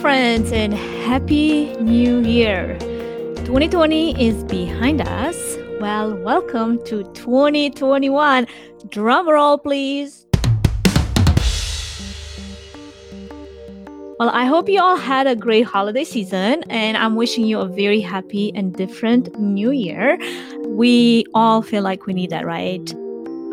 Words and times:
Friends, 0.00 0.50
and 0.50 0.72
Happy 0.72 1.76
New 1.76 2.20
Year! 2.20 2.78
2020 3.44 4.18
is 4.18 4.42
behind 4.44 5.02
us. 5.02 5.58
Well, 5.78 6.16
welcome 6.16 6.82
to 6.86 7.04
2021. 7.12 8.46
Drum 8.88 9.28
roll, 9.28 9.58
please. 9.58 10.26
Well, 14.18 14.30
I 14.30 14.46
hope 14.46 14.70
you 14.70 14.80
all 14.80 14.96
had 14.96 15.26
a 15.26 15.36
great 15.36 15.66
holiday 15.66 16.04
season, 16.04 16.62
and 16.70 16.96
I'm 16.96 17.14
wishing 17.14 17.44
you 17.44 17.58
a 17.58 17.68
very 17.68 18.00
happy 18.00 18.52
and 18.54 18.74
different 18.74 19.38
new 19.38 19.70
year. 19.70 20.18
We 20.64 21.26
all 21.34 21.60
feel 21.60 21.82
like 21.82 22.06
we 22.06 22.14
need 22.14 22.30
that, 22.30 22.46
right? 22.46 22.90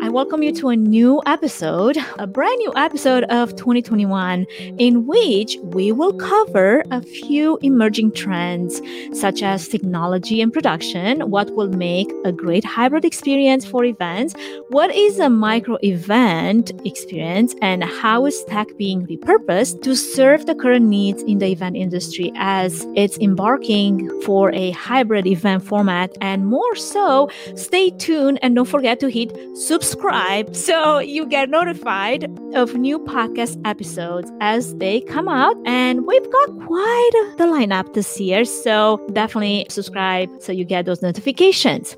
I 0.08 0.10
welcome 0.10 0.42
you 0.42 0.54
to 0.54 0.70
a 0.70 0.76
new 0.76 1.20
episode, 1.26 1.98
a 2.18 2.26
brand 2.26 2.56
new 2.60 2.72
episode 2.76 3.24
of 3.24 3.54
2021, 3.56 4.46
in 4.78 5.06
which 5.06 5.58
we 5.64 5.92
will 5.92 6.14
cover 6.14 6.82
a 6.90 7.02
few 7.02 7.58
emerging 7.60 8.12
trends, 8.12 8.80
such 9.12 9.42
as 9.42 9.68
technology 9.68 10.40
and 10.40 10.50
production, 10.50 11.28
what 11.30 11.54
will 11.54 11.68
make 11.68 12.10
a 12.24 12.32
great 12.32 12.64
hybrid 12.64 13.04
experience 13.04 13.66
for 13.66 13.84
events, 13.84 14.34
what 14.70 14.94
is 14.94 15.18
a 15.18 15.28
micro 15.28 15.76
event 15.82 16.72
experience, 16.86 17.54
and 17.60 17.84
how 17.84 18.24
is 18.24 18.42
tech 18.44 18.74
being 18.78 19.06
repurposed 19.08 19.82
to 19.82 19.94
serve 19.94 20.46
the 20.46 20.54
current 20.54 20.86
needs 20.86 21.22
in 21.24 21.38
the 21.38 21.48
event 21.48 21.76
industry 21.76 22.32
as 22.36 22.86
it's 22.96 23.18
embarking 23.18 24.08
for 24.22 24.54
a 24.54 24.70
hybrid 24.70 25.26
event 25.26 25.62
format. 25.62 26.16
And 26.22 26.46
more 26.46 26.76
so, 26.76 27.28
stay 27.56 27.90
tuned 27.90 28.38
and 28.40 28.54
don't 28.54 28.64
forget 28.64 29.00
to 29.00 29.10
hit 29.10 29.36
subscribe 29.54 29.97
subscribe 29.98 30.54
so 30.54 30.98
you 30.98 31.26
get 31.26 31.50
notified 31.50 32.24
of 32.54 32.74
new 32.74 33.00
podcast 33.00 33.60
episodes 33.64 34.30
as 34.40 34.74
they 34.76 35.00
come 35.00 35.28
out. 35.28 35.56
And 35.66 36.06
we've 36.06 36.30
got 36.30 36.60
quite 36.66 37.10
the 37.36 37.44
lineup 37.44 37.94
this 37.94 38.20
year. 38.20 38.44
So 38.44 39.04
definitely 39.12 39.66
subscribe 39.68 40.30
so 40.40 40.52
you 40.52 40.64
get 40.64 40.86
those 40.86 41.02
notifications. 41.02 41.96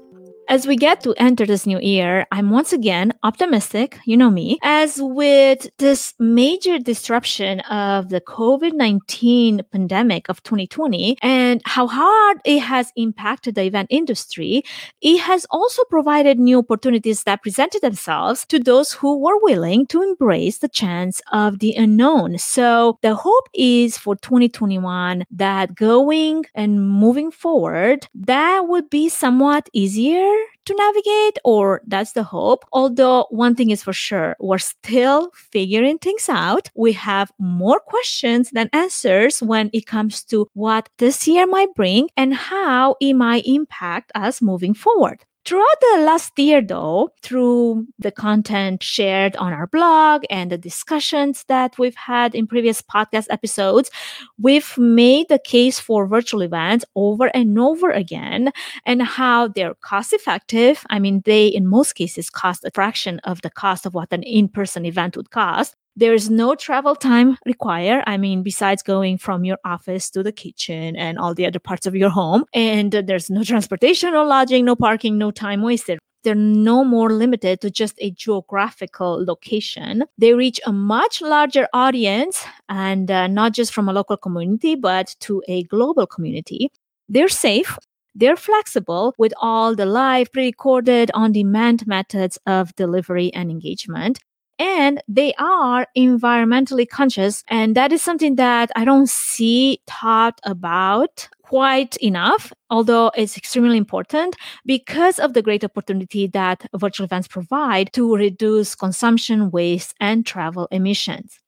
As 0.51 0.67
we 0.67 0.75
get 0.75 1.01
to 1.05 1.15
enter 1.17 1.47
this 1.47 1.65
new 1.65 1.79
year, 1.79 2.27
I'm 2.33 2.51
once 2.51 2.73
again 2.73 3.13
optimistic, 3.23 4.01
you 4.05 4.17
know 4.17 4.31
me, 4.31 4.59
as 4.65 4.99
with 5.01 5.69
this 5.79 6.13
major 6.19 6.77
disruption 6.77 7.61
of 7.71 8.09
the 8.09 8.21
COVID 8.21 8.73
19 8.73 9.61
pandemic 9.71 10.29
of 10.29 10.43
2020 10.43 11.19
and 11.23 11.63
how 11.67 11.87
hard 11.87 12.39
it 12.45 12.59
has 12.59 12.93
impacted 12.97 13.55
the 13.55 13.63
event 13.63 13.87
industry, 13.91 14.65
it 15.01 15.19
has 15.19 15.47
also 15.53 15.85
provided 15.85 16.41
new 16.41 16.59
opportunities 16.59 17.23
that 17.23 17.43
presented 17.43 17.83
themselves 17.83 18.45
to 18.47 18.59
those 18.59 18.91
who 18.91 19.21
were 19.21 19.39
willing 19.43 19.87
to 19.87 20.03
embrace 20.03 20.59
the 20.59 20.69
chance 20.69 21.23
of 21.31 21.61
the 21.61 21.75
unknown. 21.77 22.39
So 22.39 22.99
the 23.03 23.15
hope 23.15 23.49
is 23.55 23.97
for 23.97 24.17
2021 24.17 25.27
that 25.31 25.77
going 25.77 26.47
and 26.57 26.91
moving 26.91 27.31
forward, 27.31 28.09
that 28.17 28.67
would 28.67 28.91
be 28.91 29.09
somewhat 29.09 29.71
easier 29.73 30.40
to 30.67 30.75
navigate, 30.75 31.39
or 31.45 31.83
that's 31.87 32.13
the 32.13 32.23
hope. 32.23 32.65
Although 32.73 33.27
one 33.31 33.55
thing 33.55 33.71
is 33.71 33.83
for 33.83 33.93
sure, 33.93 34.37
we're 34.41 34.59
still 34.59 35.31
figuring 35.35 35.99
things 35.99 36.29
out. 36.29 36.71
We 36.75 36.93
have 36.93 37.33
more 37.39 37.81
questions 37.81 38.51
than 38.51 38.71
answers 38.73 39.43
when 39.43 39.71
it 39.73 39.87
comes 39.87 40.23
to 40.25 40.49
what 40.55 40.89
this 40.99 41.27
year 41.27 41.47
might 41.47 41.75
bring 41.75 42.09
and 42.17 42.35
how 42.35 42.97
it 43.01 43.15
might 43.15 43.47
impact 43.47 44.13
us 44.15 44.41
moving 44.43 44.75
forward. 44.75 45.25
Throughout 45.47 45.81
the 45.81 46.03
last 46.03 46.39
year, 46.39 46.61
though, 46.61 47.11
through 47.23 47.87
the 47.99 48.13
content 48.13 48.83
shared 48.83 49.35
on 49.37 49.53
our 49.53 49.67
blog 49.67 50.23
and 50.29 50.51
the 50.53 50.59
discussions 50.59 51.45
that 51.49 51.79
we've 51.79 51.97
had 51.97 52.35
in 52.35 52.47
previous 52.47 52.83
podcast 52.83 53.27
episodes, 53.31 53.91
we've 54.39 54.77
made 54.77 55.29
the 55.29 55.41
case 55.41 55.81
for 55.81 56.07
virtual 56.07 56.43
events 56.43 56.85
over 56.95 57.35
and 57.35 57.59
over 57.59 57.91
again 57.91 58.53
and 58.85 59.03
how 59.03 59.49
they're 59.49 59.75
cost 59.81 60.13
effective. 60.13 60.85
I 60.91 60.99
mean, 60.99 61.23
they, 61.25 61.47
in 61.47 61.67
most 61.67 61.95
cases, 61.95 62.29
cost 62.31 62.65
a 62.65 62.71
fraction 62.73 63.19
of 63.25 63.41
the 63.41 63.51
cost 63.51 63.87
of 63.87 63.95
what 63.95 64.13
an 64.13 64.23
in 64.23 64.47
person 64.47 64.85
event 64.85 65.17
would 65.17 65.31
cost. 65.31 65.75
There 65.97 66.15
is 66.15 66.31
no 66.31 66.55
travel 66.55 66.95
time 66.95 67.37
required. 67.45 68.05
I 68.07 68.17
mean, 68.17 68.43
besides 68.43 68.83
going 68.83 69.19
from 69.19 69.45
your 69.45 69.59
office 69.65 70.09
to 70.11 70.23
the 70.23 70.33
kitchen 70.33 70.97
and 70.97 71.19
all 71.19 71.35
the 71.35 71.47
other 71.47 71.59
parts 71.59 71.87
of 71.87 71.95
your 71.95 72.11
home. 72.11 72.45
And 72.55 72.93
there's 72.93 73.29
no 73.29 73.45
transportation, 73.45 74.13
no 74.13 74.25
lodging, 74.25 74.65
no 74.65 74.77
parking, 74.77 75.19
no 75.19 75.31
time 75.31 75.63
wasted 75.63 75.99
they're 76.23 76.35
no 76.35 76.85
more 76.85 77.11
limited 77.11 77.61
to 77.61 77.71
just 77.71 77.95
a 77.99 78.11
geographical 78.11 79.25
location. 79.25 80.05
They 80.19 80.35
reach 80.35 80.61
a 80.67 80.73
much 80.73 81.23
larger 81.23 81.67
audience 81.73 82.45
and 82.69 83.11
uh, 83.11 83.27
not 83.27 83.53
just 83.53 83.73
from 83.73 83.89
a 83.89 83.93
local 83.93 84.17
community, 84.17 84.75
but 84.75 85.15
to 85.21 85.43
a 85.49 85.63
global 85.65 86.07
community. 86.07 86.71
They're 87.09 87.29
safe. 87.29 87.79
They're 88.15 88.37
flexible 88.37 89.15
with 89.19 89.33
all 89.41 89.75
the 89.75 89.87
live, 89.87 90.33
pre 90.33 90.47
recorded, 90.47 91.11
on 91.15 91.33
demand 91.33 91.87
methods 91.87 92.39
of 92.47 92.75
delivery 92.75 93.33
and 93.33 93.51
engagement 93.51 94.19
and 94.61 95.03
they 95.09 95.33
are 95.39 95.87
environmentally 95.97 96.87
conscious. 96.87 97.43
And 97.49 97.75
that 97.75 97.93
is 97.93 98.03
something 98.03 98.37
that 98.37 98.71
I 98.77 98.85
don't 98.85 99.09
see 99.09 99.81
taught 99.87 100.39
about 100.45 101.29
quite 101.43 101.97
enough, 101.97 102.53
although 102.69 103.11
it's 103.17 103.37
extremely 103.37 103.79
important 103.79 104.37
because 104.67 105.19
of 105.19 105.33
the 105.33 105.43
great 105.43 105.65
opportunity 105.65 106.27
that 106.29 106.67
virtual 106.77 107.07
events 107.07 107.27
provide 107.27 107.93
to 107.95 108.15
reduce 108.15 108.75
consumption, 108.75 109.51
waste, 109.51 109.95
and 109.99 110.27
travel 110.27 110.69
emissions. 110.71 111.41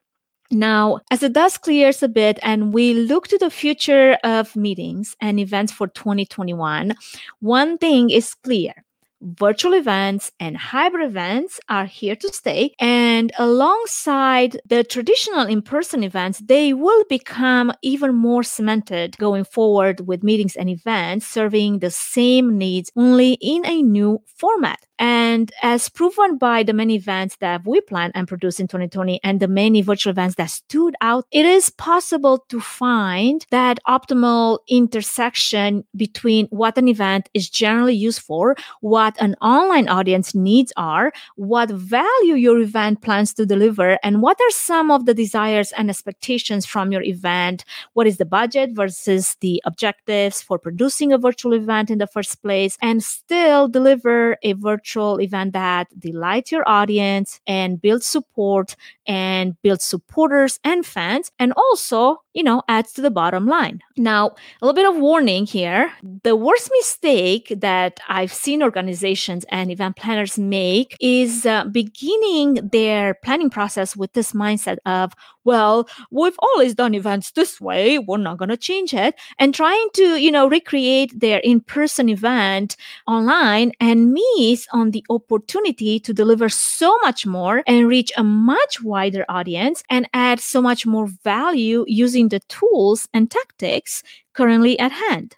Now, 0.51 1.01
as 1.11 1.21
the 1.21 1.29
dust 1.29 1.63
clears 1.63 2.03
a 2.03 2.09
bit 2.09 2.39
and 2.43 2.75
we 2.75 2.95
look 2.95 3.29
to 3.29 3.39
the 3.39 3.51
future 3.51 4.19
of 4.25 4.57
meetings 4.57 5.17
and 5.21 5.39
events 5.39 5.73
for 5.73 5.87
2021, 5.87 6.95
one 7.41 7.79
thing 7.79 8.11
is 8.11 8.35
clear 8.35 8.75
virtual 9.23 9.75
events 9.75 10.33
and 10.41 10.57
hybrid 10.57 11.07
events 11.07 11.61
are 11.69 11.87
here 11.87 12.17
to 12.17 12.33
stay. 12.33 12.75
And 12.79 13.33
alongside 13.39 14.61
the 14.67 14.85
traditional 14.85 15.47
in 15.47 15.63
person 15.63 16.03
events, 16.03 16.41
they 16.41 16.73
will 16.73 17.05
become 17.09 17.73
even 17.83 18.15
more 18.15 18.43
cemented 18.43 19.17
going 19.19 19.45
forward 19.45 20.07
with 20.07 20.23
meetings 20.23 20.57
and 20.57 20.69
events 20.69 21.27
serving 21.27 21.79
the 21.79 21.91
same 21.91 22.59
needs 22.59 22.91
only 22.97 23.35
in 23.41 23.65
a 23.67 23.83
new 23.83 24.21
format. 24.37 24.79
And 25.03 25.51
as 25.63 25.89
proven 25.89 26.39
by 26.39 26.63
the 26.63 26.73
many 26.73 26.95
events 26.95 27.37
that 27.41 27.67
we 27.67 27.81
planned 27.81 28.13
and 28.15 28.29
produced 28.29 28.61
in 28.61 28.69
2020 28.69 29.19
and 29.25 29.41
the 29.41 29.49
many 29.49 29.83
virtual 29.83 30.13
events 30.13 30.37
that 30.37 30.49
stood 30.49 30.95
out, 31.01 31.27
it 31.33 31.45
is 31.45 31.71
possible 31.71 32.45
to 32.51 32.61
find 32.61 33.45
that 33.51 33.81
optimal 33.89 34.61
intersection 34.69 35.85
between 35.97 36.47
what 36.51 36.79
an 36.79 36.87
event 36.87 37.29
is 37.35 37.51
generally 37.51 37.97
used 37.97 38.21
for, 38.21 38.55
what 38.81 39.12
an 39.19 39.35
online 39.41 39.89
audience 39.89 40.35
needs 40.35 40.73
are, 40.77 41.13
what 41.37 41.71
value 41.71 42.35
your 42.35 42.59
event 42.61 43.03
plans 43.03 43.35
to 43.35 43.47
deliver, 43.47 43.99
and 44.03 44.23
what 44.23 44.41
are 44.41 44.51
some 44.51 44.91
of 44.91 45.07
the 45.07 45.15
desires 45.15 45.73
and 45.73 45.91
expectations 45.91 46.67
from 46.67 46.93
your 46.93 47.03
event. 47.03 47.65
What 47.95 48.07
is 48.07 48.19
the 48.19 48.25
budget 48.25 48.71
versus 48.73 49.37
the 49.41 49.63
objectives 49.65 50.43
for 50.43 50.59
producing 50.59 51.13
a 51.13 51.19
virtual 51.19 51.55
event 51.55 51.91
in 51.91 51.99
the 51.99 52.07
first 52.07 52.43
place, 52.43 52.79
and 52.81 53.03
still 53.03 53.69
deliver 53.69 54.37
a 54.43 54.53
virtual 54.55 54.83
virtual 55.03 55.21
event 55.21 55.53
that 55.53 55.87
delights 55.99 56.53
your 56.53 56.69
audience 56.69 57.41
and 57.47 57.81
builds 57.81 58.07
support 58.07 58.77
and 59.07 59.57
builds 59.63 59.85
supporters 59.85 60.59
and 60.65 60.85
fans 60.87 61.31
and 61.39 61.53
also 61.57 62.22
you 62.35 62.43
know 62.43 62.63
adds 62.69 62.93
to 62.93 63.03
the 63.03 63.11
bottom 63.11 63.47
line. 63.47 63.81
Now 63.97 64.29
a 64.61 64.67
little 64.67 64.75
bit 64.75 64.89
of 64.89 64.97
warning 65.01 65.47
here. 65.47 65.93
The 66.23 66.37
worst 66.37 66.71
mistake 66.79 67.53
that 67.57 68.01
i've 68.09 68.33
seen 68.33 68.63
organizations 68.63 69.45
and 69.51 69.71
event 69.71 69.97
planners 69.97 70.39
make 70.39 70.97
is 71.01 71.47
uh, 71.47 71.65
beginning 71.65 72.69
their 72.73 73.15
planning 73.15 73.51
process 73.51 73.97
with 73.97 74.13
this 74.13 74.33
mindset 74.33 74.79
of 74.87 75.13
well 75.45 75.89
we've 76.11 76.39
always 76.39 76.75
done 76.75 76.95
events 76.95 77.33
this 77.33 77.61
way. 77.61 77.99
We're 77.99 78.19
not 78.19 78.39
going 78.39 78.49
to 78.49 78.57
change 78.57 78.95
it 78.95 79.15
and 79.39 79.55
trying 79.55 79.89
to 79.95 80.17
you 80.17 80.31
know 80.31 80.49
recreate 80.49 81.19
their 81.19 81.39
in-person 81.41 82.09
event 82.09 82.77
online 83.07 83.73
and 83.81 84.13
miss 84.13 84.67
on 84.73 84.91
the 84.91 85.05
opportunity 85.11 85.99
to 86.01 86.13
deliver 86.13 86.49
so 86.49 86.97
much 87.03 87.27
more 87.27 87.63
and 87.67 87.89
reach 87.89 88.13
a 88.17 88.25
much 88.25 88.83
wider 88.83 89.25
audience 89.29 89.83
and 89.91 90.09
add 90.15 90.41
so 90.41 90.63
much 90.63 90.87
more 90.87 91.07
value 91.25 91.85
using 91.89 92.22
the 92.29 92.41
tools 92.49 93.09
and 93.13 93.31
tactics 93.31 94.03
currently 94.35 94.79
at 94.79 94.93
hand. 94.93 95.37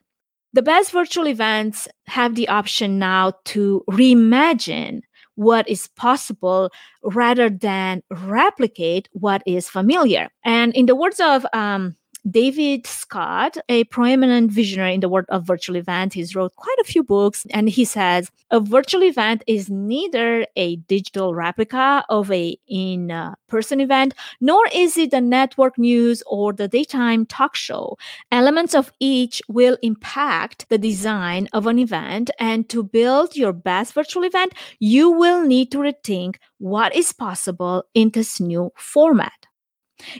The 0.52 0.62
best 0.62 0.92
virtual 0.92 1.26
events 1.26 1.88
have 2.06 2.36
the 2.36 2.48
option 2.48 2.98
now 2.98 3.32
to 3.46 3.84
reimagine 3.90 5.02
what 5.34 5.68
is 5.68 5.88
possible 5.96 6.70
rather 7.02 7.50
than 7.50 8.02
replicate 8.10 9.08
what 9.12 9.42
is 9.46 9.68
familiar. 9.68 10.28
And 10.44 10.72
in 10.74 10.86
the 10.86 10.94
words 10.94 11.18
of 11.18 11.44
um, 11.52 11.96
David 12.30 12.86
Scott, 12.86 13.58
a 13.68 13.84
prominent 13.84 14.50
visionary 14.50 14.94
in 14.94 15.00
the 15.00 15.10
world 15.10 15.26
of 15.28 15.44
virtual 15.44 15.76
events. 15.76 16.14
He's 16.14 16.34
wrote 16.34 16.56
quite 16.56 16.78
a 16.80 16.84
few 16.84 17.02
books, 17.02 17.44
and 17.50 17.68
he 17.68 17.84
says 17.84 18.30
a 18.50 18.60
virtual 18.60 19.02
event 19.02 19.44
is 19.46 19.68
neither 19.68 20.46
a 20.56 20.76
digital 20.76 21.34
replica 21.34 22.02
of 22.08 22.32
a 22.32 22.56
in-person 22.66 23.80
event, 23.80 24.14
nor 24.40 24.66
is 24.72 24.96
it 24.96 25.10
the 25.10 25.20
network 25.20 25.76
news 25.76 26.22
or 26.26 26.54
the 26.54 26.66
daytime 26.66 27.26
talk 27.26 27.54
show. 27.54 27.98
Elements 28.32 28.74
of 28.74 28.90
each 29.00 29.42
will 29.48 29.76
impact 29.82 30.66
the 30.70 30.78
design 30.78 31.46
of 31.52 31.66
an 31.66 31.78
event, 31.78 32.30
and 32.38 32.70
to 32.70 32.82
build 32.82 33.36
your 33.36 33.52
best 33.52 33.92
virtual 33.92 34.24
event, 34.24 34.54
you 34.78 35.10
will 35.10 35.42
need 35.42 35.70
to 35.72 35.78
rethink 35.78 36.36
what 36.56 36.94
is 36.96 37.12
possible 37.12 37.84
in 37.92 38.08
this 38.10 38.40
new 38.40 38.72
format. 38.76 39.32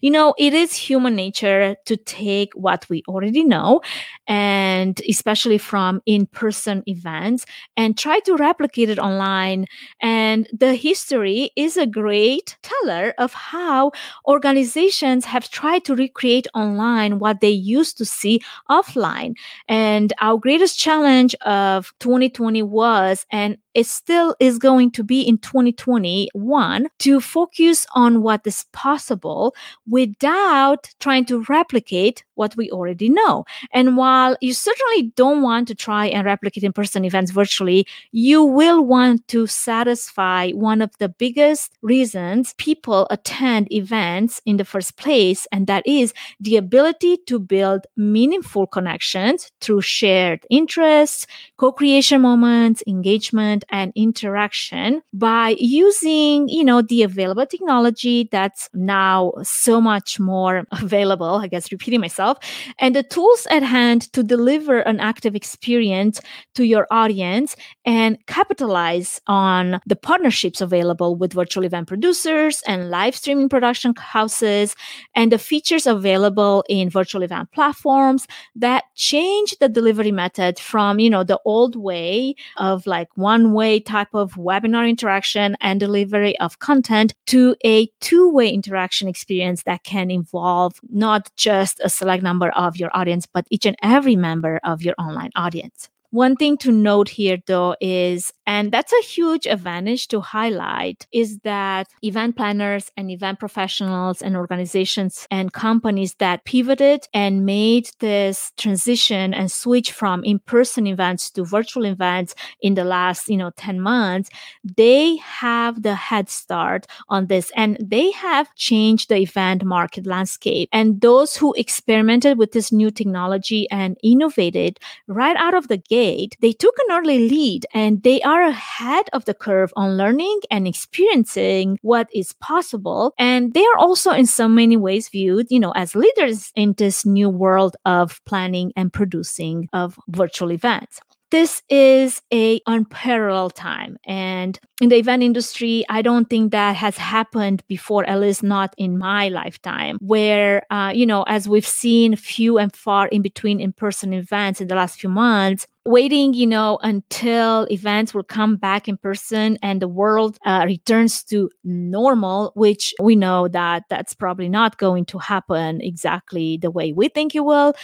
You 0.00 0.10
know, 0.10 0.34
it 0.38 0.54
is 0.54 0.74
human 0.74 1.16
nature 1.16 1.76
to 1.86 1.96
take 1.96 2.52
what 2.54 2.88
we 2.88 3.02
already 3.08 3.42
know, 3.44 3.80
and 4.26 5.00
especially 5.08 5.58
from 5.58 6.00
in 6.06 6.26
person 6.26 6.82
events, 6.86 7.44
and 7.76 7.98
try 7.98 8.20
to 8.20 8.36
replicate 8.36 8.88
it 8.88 8.98
online. 8.98 9.66
And 10.00 10.48
the 10.52 10.74
history 10.74 11.50
is 11.56 11.76
a 11.76 11.86
great 11.86 12.56
teller 12.62 13.14
of 13.18 13.32
how 13.32 13.92
organizations 14.28 15.24
have 15.24 15.50
tried 15.50 15.84
to 15.86 15.96
recreate 15.96 16.46
online 16.54 17.18
what 17.18 17.40
they 17.40 17.50
used 17.50 17.98
to 17.98 18.04
see 18.04 18.40
offline. 18.70 19.34
And 19.68 20.12
our 20.20 20.38
greatest 20.38 20.78
challenge 20.78 21.34
of 21.44 21.92
2020 21.98 22.62
was, 22.62 23.26
and 23.32 23.58
it 23.74 23.86
still 23.86 24.34
is 24.40 24.58
going 24.58 24.90
to 24.92 25.04
be 25.04 25.22
in 25.22 25.38
2021 25.38 26.88
to 27.00 27.20
focus 27.20 27.86
on 27.94 28.22
what 28.22 28.46
is 28.46 28.64
possible 28.72 29.54
without 29.88 30.88
trying 31.00 31.24
to 31.26 31.44
replicate 31.48 32.24
what 32.34 32.56
we 32.56 32.70
already 32.70 33.08
know. 33.08 33.44
And 33.72 33.96
while 33.96 34.36
you 34.40 34.54
certainly 34.54 35.12
don't 35.16 35.42
want 35.42 35.68
to 35.68 35.74
try 35.74 36.06
and 36.06 36.24
replicate 36.24 36.64
in 36.64 36.72
person 36.72 37.04
events 37.04 37.30
virtually, 37.30 37.86
you 38.12 38.42
will 38.44 38.84
want 38.84 39.26
to 39.28 39.46
satisfy 39.46 40.50
one 40.50 40.80
of 40.82 40.90
the 40.98 41.08
biggest 41.08 41.76
reasons 41.82 42.54
people 42.58 43.06
attend 43.10 43.72
events 43.72 44.40
in 44.46 44.56
the 44.56 44.64
first 44.64 44.96
place, 44.96 45.46
and 45.52 45.66
that 45.66 45.86
is 45.86 46.12
the 46.40 46.56
ability 46.56 47.18
to 47.26 47.38
build 47.38 47.86
meaningful 47.96 48.66
connections 48.66 49.50
through 49.60 49.80
shared 49.80 50.44
interests, 50.50 51.26
co 51.56 51.72
creation 51.72 52.20
moments, 52.20 52.82
engagement, 52.86 53.63
and 53.70 53.92
interaction 53.94 55.02
by 55.12 55.56
using, 55.58 56.48
you 56.48 56.64
know, 56.64 56.82
the 56.82 57.02
available 57.02 57.46
technology 57.46 58.28
that's 58.30 58.68
now 58.74 59.32
so 59.42 59.80
much 59.80 60.20
more 60.20 60.64
available. 60.72 61.36
I 61.36 61.48
guess 61.48 61.72
repeating 61.72 62.00
myself, 62.00 62.38
and 62.78 62.94
the 62.94 63.02
tools 63.02 63.46
at 63.50 63.62
hand 63.62 64.12
to 64.12 64.22
deliver 64.22 64.80
an 64.80 65.00
active 65.00 65.34
experience 65.34 66.20
to 66.54 66.64
your 66.64 66.86
audience 66.90 67.56
and 67.84 68.18
capitalize 68.26 69.20
on 69.26 69.80
the 69.86 69.96
partnerships 69.96 70.60
available 70.60 71.16
with 71.16 71.32
virtual 71.32 71.64
event 71.64 71.88
producers 71.88 72.62
and 72.66 72.90
live 72.90 73.14
streaming 73.14 73.48
production 73.48 73.94
houses 73.96 74.74
and 75.14 75.32
the 75.32 75.38
features 75.38 75.86
available 75.86 76.64
in 76.68 76.90
virtual 76.90 77.22
event 77.22 77.50
platforms 77.52 78.26
that 78.54 78.84
change 78.94 79.56
the 79.58 79.68
delivery 79.68 80.12
method 80.12 80.58
from, 80.58 80.98
you 80.98 81.10
know, 81.10 81.24
the 81.24 81.40
old 81.44 81.76
way 81.76 82.34
of 82.56 82.86
like 82.86 83.08
one 83.16 83.52
way 83.54 83.80
type 83.80 84.08
of 84.12 84.34
webinar 84.34 84.88
interaction 84.88 85.56
and 85.60 85.80
delivery 85.80 86.38
of 86.40 86.58
content 86.58 87.14
to 87.26 87.56
a 87.64 87.88
two 88.00 88.28
way 88.30 88.48
interaction 88.50 89.08
experience 89.08 89.62
that 89.62 89.84
can 89.84 90.10
involve 90.10 90.74
not 90.90 91.30
just 91.36 91.80
a 91.82 91.88
select 91.88 92.22
number 92.22 92.50
of 92.50 92.76
your 92.76 92.90
audience, 92.94 93.26
but 93.26 93.46
each 93.50 93.64
and 93.66 93.76
every 93.82 94.16
member 94.16 94.60
of 94.64 94.82
your 94.82 94.94
online 94.98 95.30
audience. 95.36 95.88
One 96.10 96.36
thing 96.36 96.56
to 96.58 96.70
note 96.70 97.08
here, 97.08 97.38
though, 97.46 97.74
is, 97.80 98.32
and 98.46 98.72
that's 98.72 98.92
a 98.92 99.02
huge 99.02 99.46
advantage 99.46 100.08
to 100.08 100.20
highlight, 100.20 101.06
is 101.12 101.38
that 101.40 101.88
event 102.02 102.36
planners 102.36 102.90
and 102.96 103.10
event 103.10 103.38
professionals 103.38 104.22
and 104.22 104.36
organizations 104.36 105.26
and 105.30 105.52
companies 105.52 106.14
that 106.14 106.44
pivoted 106.44 107.06
and 107.14 107.46
made 107.46 107.90
this 108.00 108.52
transition 108.56 109.34
and 109.34 109.50
switch 109.50 109.92
from 109.92 110.24
in-person 110.24 110.86
events 110.86 111.30
to 111.30 111.44
virtual 111.44 111.84
events 111.84 112.34
in 112.60 112.74
the 112.74 112.84
last, 112.84 113.28
you 113.28 113.36
know, 113.36 113.50
10 113.56 113.80
months, 113.80 114.30
they 114.76 115.16
have 115.16 115.82
the 115.82 115.94
head 115.94 116.28
start 116.28 116.86
on 117.08 117.26
this 117.26 117.52
and 117.56 117.76
they 117.80 118.10
have 118.12 118.54
changed 118.54 119.08
the 119.08 119.16
event 119.16 119.64
market 119.64 120.06
landscape. 120.06 120.68
And 120.72 121.00
those 121.00 121.36
who 121.36 121.54
experimented 121.54 122.38
with 122.38 122.52
this 122.52 122.72
new 122.72 122.90
technology 122.90 123.68
and 123.70 123.96
innovated 124.02 124.78
right 125.06 125.36
out 125.36 125.54
of 125.54 125.68
the 125.68 125.76
gate 125.76 126.36
they 126.40 126.52
took 126.52 126.74
an 126.78 126.96
early 126.96 127.28
lead 127.28 127.66
and 127.74 128.02
they 128.02 128.20
are 128.22 128.33
ahead 128.42 129.06
of 129.12 129.24
the 129.24 129.34
curve 129.34 129.72
on 129.76 129.96
learning 129.96 130.40
and 130.50 130.66
experiencing 130.66 131.78
what 131.82 132.08
is 132.12 132.32
possible. 132.34 133.14
And 133.18 133.54
they 133.54 133.64
are 133.64 133.78
also 133.78 134.10
in 134.10 134.26
so 134.26 134.48
many 134.48 134.76
ways 134.76 135.08
viewed, 135.08 135.46
you 135.50 135.60
know, 135.60 135.72
as 135.72 135.94
leaders 135.94 136.50
in 136.54 136.74
this 136.76 137.06
new 137.06 137.28
world 137.28 137.76
of 137.84 138.20
planning 138.24 138.72
and 138.76 138.92
producing 138.92 139.68
of 139.72 139.98
virtual 140.08 140.52
events 140.52 141.00
this 141.34 141.62
is 141.68 142.22
a 142.32 142.60
unparalleled 142.68 143.56
time 143.56 143.96
and 144.06 144.60
in 144.80 144.88
the 144.88 144.96
event 144.96 145.20
industry 145.20 145.84
i 145.88 146.00
don't 146.00 146.30
think 146.30 146.52
that 146.52 146.76
has 146.76 146.96
happened 146.96 147.60
before 147.66 148.08
at 148.08 148.20
least 148.20 148.44
not 148.44 148.72
in 148.78 148.96
my 148.96 149.28
lifetime 149.28 149.98
where 150.00 150.62
uh, 150.70 150.92
you 150.94 151.04
know 151.04 151.24
as 151.24 151.48
we've 151.48 151.66
seen 151.66 152.14
few 152.14 152.56
and 152.56 152.72
far 152.76 153.08
in 153.08 153.20
between 153.20 153.58
in-person 153.58 154.12
events 154.12 154.60
in 154.60 154.68
the 154.68 154.76
last 154.76 155.00
few 155.00 155.10
months 155.10 155.66
waiting, 155.86 156.32
you 156.34 156.46
know, 156.46 156.78
until 156.82 157.66
events 157.70 158.14
will 158.14 158.24
come 158.24 158.56
back 158.56 158.88
in 158.88 158.96
person 158.96 159.58
and 159.62 159.82
the 159.82 159.88
world 159.88 160.38
uh, 160.46 160.62
returns 160.66 161.22
to 161.24 161.50
normal, 161.62 162.52
which 162.54 162.94
we 163.00 163.14
know 163.14 163.48
that 163.48 163.84
that's 163.90 164.14
probably 164.14 164.48
not 164.48 164.78
going 164.78 165.04
to 165.06 165.18
happen 165.18 165.80
exactly 165.80 166.56
the 166.56 166.70
way 166.70 166.92
we 166.92 167.08
think 167.08 167.34
it 167.34 167.44
will. 167.44 167.74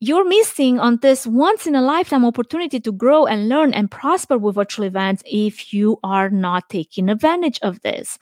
You're 0.00 0.26
missing 0.26 0.80
on 0.80 0.98
this 1.02 1.26
once 1.26 1.66
in 1.66 1.74
a 1.74 1.82
lifetime 1.82 2.24
opportunity 2.24 2.80
to 2.80 2.92
grow 2.92 3.26
and 3.26 3.48
learn 3.48 3.74
and 3.74 3.90
prosper 3.90 4.38
with 4.38 4.54
virtual 4.54 4.86
events 4.86 5.22
if 5.26 5.72
you 5.74 5.98
are 6.02 6.30
not 6.30 6.68
taking 6.70 7.08
advantage 7.10 7.58
of 7.62 7.80
this. 7.82 8.18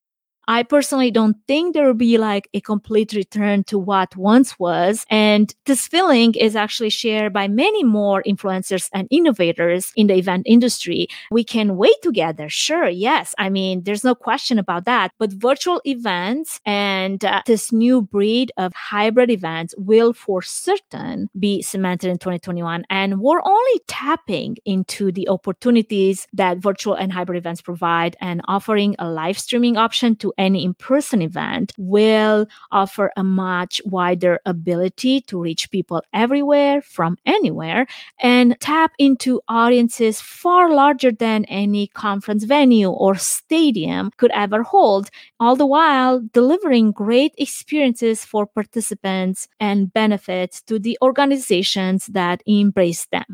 I 0.49 0.63
personally 0.63 1.11
don't 1.11 1.37
think 1.47 1.75
there 1.75 1.87
will 1.87 1.93
be 1.93 2.17
like 2.17 2.49
a 2.55 2.61
complete 2.63 3.13
return 3.13 3.65
to 3.65 3.79
what 3.79 4.17
once 4.17 4.59
was. 4.59 5.05
And 5.11 5.55
this 5.67 5.87
feeling 5.87 6.35
is 6.35 6.57
actually 6.57 6.89
shared 6.89 7.35
by 7.35 7.49
many 7.49 7.85
more 7.85 8.23
influencers 8.23 8.89
and 8.95 9.07
innovators 9.11 9.93
in 9.95 10.07
the 10.07 10.15
event 10.15 10.45
industry. 10.47 11.07
We 11.31 11.45
can 11.45 11.77
wait 11.77 12.01
together. 12.03 12.49
Sure. 12.49 12.89
Yes. 12.89 13.35
I 13.37 13.51
mean, 13.51 13.83
there's 13.83 14.05
no 14.05 14.15
question 14.15 14.59
about 14.59 14.87
that. 14.87 15.13
But 15.19 15.35
virtual 15.35 15.83
events 15.85 16.61
and 16.65 17.23
uh, 17.27 17.43
this 17.45 17.71
new 17.71 18.01
breed 18.01 18.51
of 18.57 18.73
hybrid 18.73 19.31
events 19.31 19.75
will 19.77 20.15
for 20.15 20.41
certain 20.41 21.29
be 21.39 21.61
cemented 21.61 22.09
in 22.09 22.17
2021. 22.17 22.87
And 22.89 23.21
we're 23.21 23.43
only 23.45 23.81
tapping 23.87 24.57
into 24.65 25.13
the 25.13 25.29
opportunities 25.29 26.27
that 26.33 26.57
virtual 26.57 26.95
and 26.95 27.13
hybrid 27.13 27.37
events 27.37 27.61
provide 27.61 28.17
and 28.23 28.41
offering 28.49 28.97
a 28.99 29.11
live 29.11 29.39
streaming 29.39 29.77
option 29.77 30.17
to 30.17 30.33
any 30.39 30.65
in 30.65 30.73
person 30.75 31.21
event 31.21 31.73
will 31.77 32.47
offer 32.71 33.11
a 33.17 33.25
much 33.25 33.83
wider 33.85 34.41
ability 34.47 35.21
to 35.23 35.41
reach 35.41 35.71
people 35.71 36.03
everywhere 36.15 36.81
from 36.81 37.19
anywhere 37.27 37.87
and 38.21 38.57
tap 38.61 38.93
into 38.99 39.41
audiences 39.49 40.21
far 40.21 40.73
larger 40.73 41.13
than 41.13 41.45
any 41.47 41.89
conference 41.89 42.45
venue 42.45 42.89
or 42.89 43.17
stadium 43.17 44.11
could 44.17 44.31
ever 44.33 44.63
hold, 44.63 45.11
all 45.41 45.57
the 45.57 45.67
while 45.67 46.23
delivering 46.33 46.93
great 46.93 47.35
experiences 47.37 48.25
for 48.25 48.47
participants 48.47 49.49
and 49.59 49.93
benefits 49.93 50.63
to 50.63 50.79
the 50.79 50.97
organizations 51.03 52.07
that 52.07 52.43
embrace 52.47 53.07
them. 53.07 53.25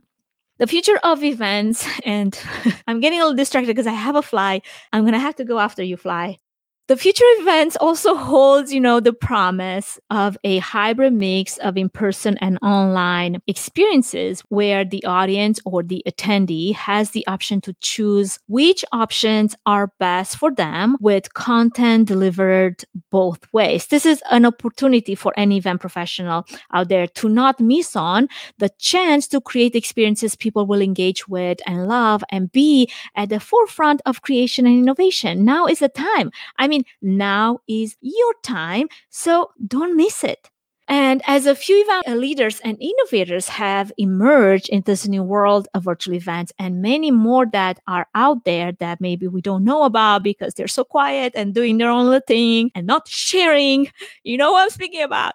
The 0.59 0.67
future 0.67 0.99
of 1.03 1.25
events 1.25 1.87
and 2.05 2.39
i'm 2.87 3.01
getting 3.01 3.19
a 3.19 3.23
little 3.23 3.37
distracted 3.37 3.69
because 3.69 3.87
i 3.87 3.93
have 3.93 4.17
a 4.17 4.23
fly. 4.23 4.63
I'm 4.93 5.03
going 5.03 5.15
to 5.15 5.19
have 5.19 5.37
to 5.37 5.45
go 5.45 5.59
after 5.59 5.83
you 5.83 5.97
fly 5.97 6.39
the 6.87 6.97
future 6.99 7.25
events 7.39 7.77
also 7.77 8.15
holds, 8.15 8.73
you 8.73 8.81
know, 8.81 9.01
the 9.01 9.13
promise 9.13 9.99
of 10.11 10.37
a 10.45 10.59
hybrid 10.59 11.15
mix 11.15 11.57
of 11.59 11.79
in-person 11.79 12.37
and 12.39 12.59
online 12.61 13.41
experiences 13.47 14.43
where 14.51 14.85
the 14.85 15.03
audience 15.05 15.59
or 15.65 15.83
the 15.83 16.03
attendee 16.07 16.75
has 16.75 17.13
the 17.13 17.27
option 17.27 17.61
to 17.63 17.75
choose 17.81 18.39
which 18.49 18.85
options 18.93 19.57
are 19.65 19.93
best 19.99 20.37
for 20.37 20.53
them 20.53 20.99
with 21.01 21.33
content 21.33 22.07
delivered 22.07 22.85
both 23.11 23.51
ways. 23.55 23.87
This 23.87 24.05
is 24.05 24.23
an 24.31 24.45
opportunity 24.45 25.15
for 25.15 25.33
any 25.39 25.57
event 25.57 25.81
professional 25.81 26.45
out 26.73 26.89
there 26.89 27.07
to 27.07 27.29
not 27.31 27.61
miss 27.61 27.97
on 27.97 28.29
the 28.59 28.71
chance 28.79 29.27
to 29.29 29.41
create 29.41 29.75
experiences 29.75 30.37
people 30.37 30.67
will 30.67 30.83
engage 30.83 31.27
with 31.29 31.61
and 31.67 31.89
love 31.89 32.23
and 32.29 32.53
be 32.53 32.91
at 33.15 33.31
the 33.31 33.41
forefront 33.41 34.03
of 34.05 34.21
creation 34.21 34.67
and 34.67 34.77
innovation. 34.77 35.45
Now 35.47 35.67
is 35.67 35.79
the 35.79 35.89
time. 35.89 36.31
I 36.59 36.69
mean, 36.69 36.74
mean, 36.75 36.85
now 37.03 37.61
is 37.69 37.97
your 38.01 38.35
time, 38.43 38.89
so 39.11 39.51
don't 39.67 39.97
miss 39.97 40.25
it. 40.25 40.51
And 40.87 41.23
as 41.27 41.47
a 41.47 41.55
few 41.55 41.83
event 41.83 42.21
leaders 42.21 42.61
and 42.61 42.77
innovators 42.79 43.49
have 43.49 43.91
emerged 43.97 44.69
in 44.69 44.83
this 44.83 45.09
new 45.09 45.23
world 45.23 45.67
of 45.73 45.85
virtual 45.85 46.15
events, 46.15 46.53
and 46.59 46.83
many 46.83 47.11
more 47.11 47.47
that 47.53 47.81
are 47.87 48.07
out 48.15 48.45
there 48.45 48.73
that 48.81 49.01
maybe 49.01 49.27
we 49.27 49.41
don't 49.41 49.65
know 49.65 49.85
about 49.85 50.23
because 50.23 50.53
they're 50.55 50.69
so 50.69 50.85
quiet 50.85 51.33
and 51.35 51.55
doing 51.55 51.79
their 51.79 51.89
own 51.89 52.21
thing 52.27 52.71
and 52.75 52.87
not 52.87 53.09
sharing, 53.09 53.91
you 54.25 54.37
know 54.37 54.53
what 54.53 54.65
I'm 54.65 54.71
speaking 54.71 55.03
about 55.03 55.35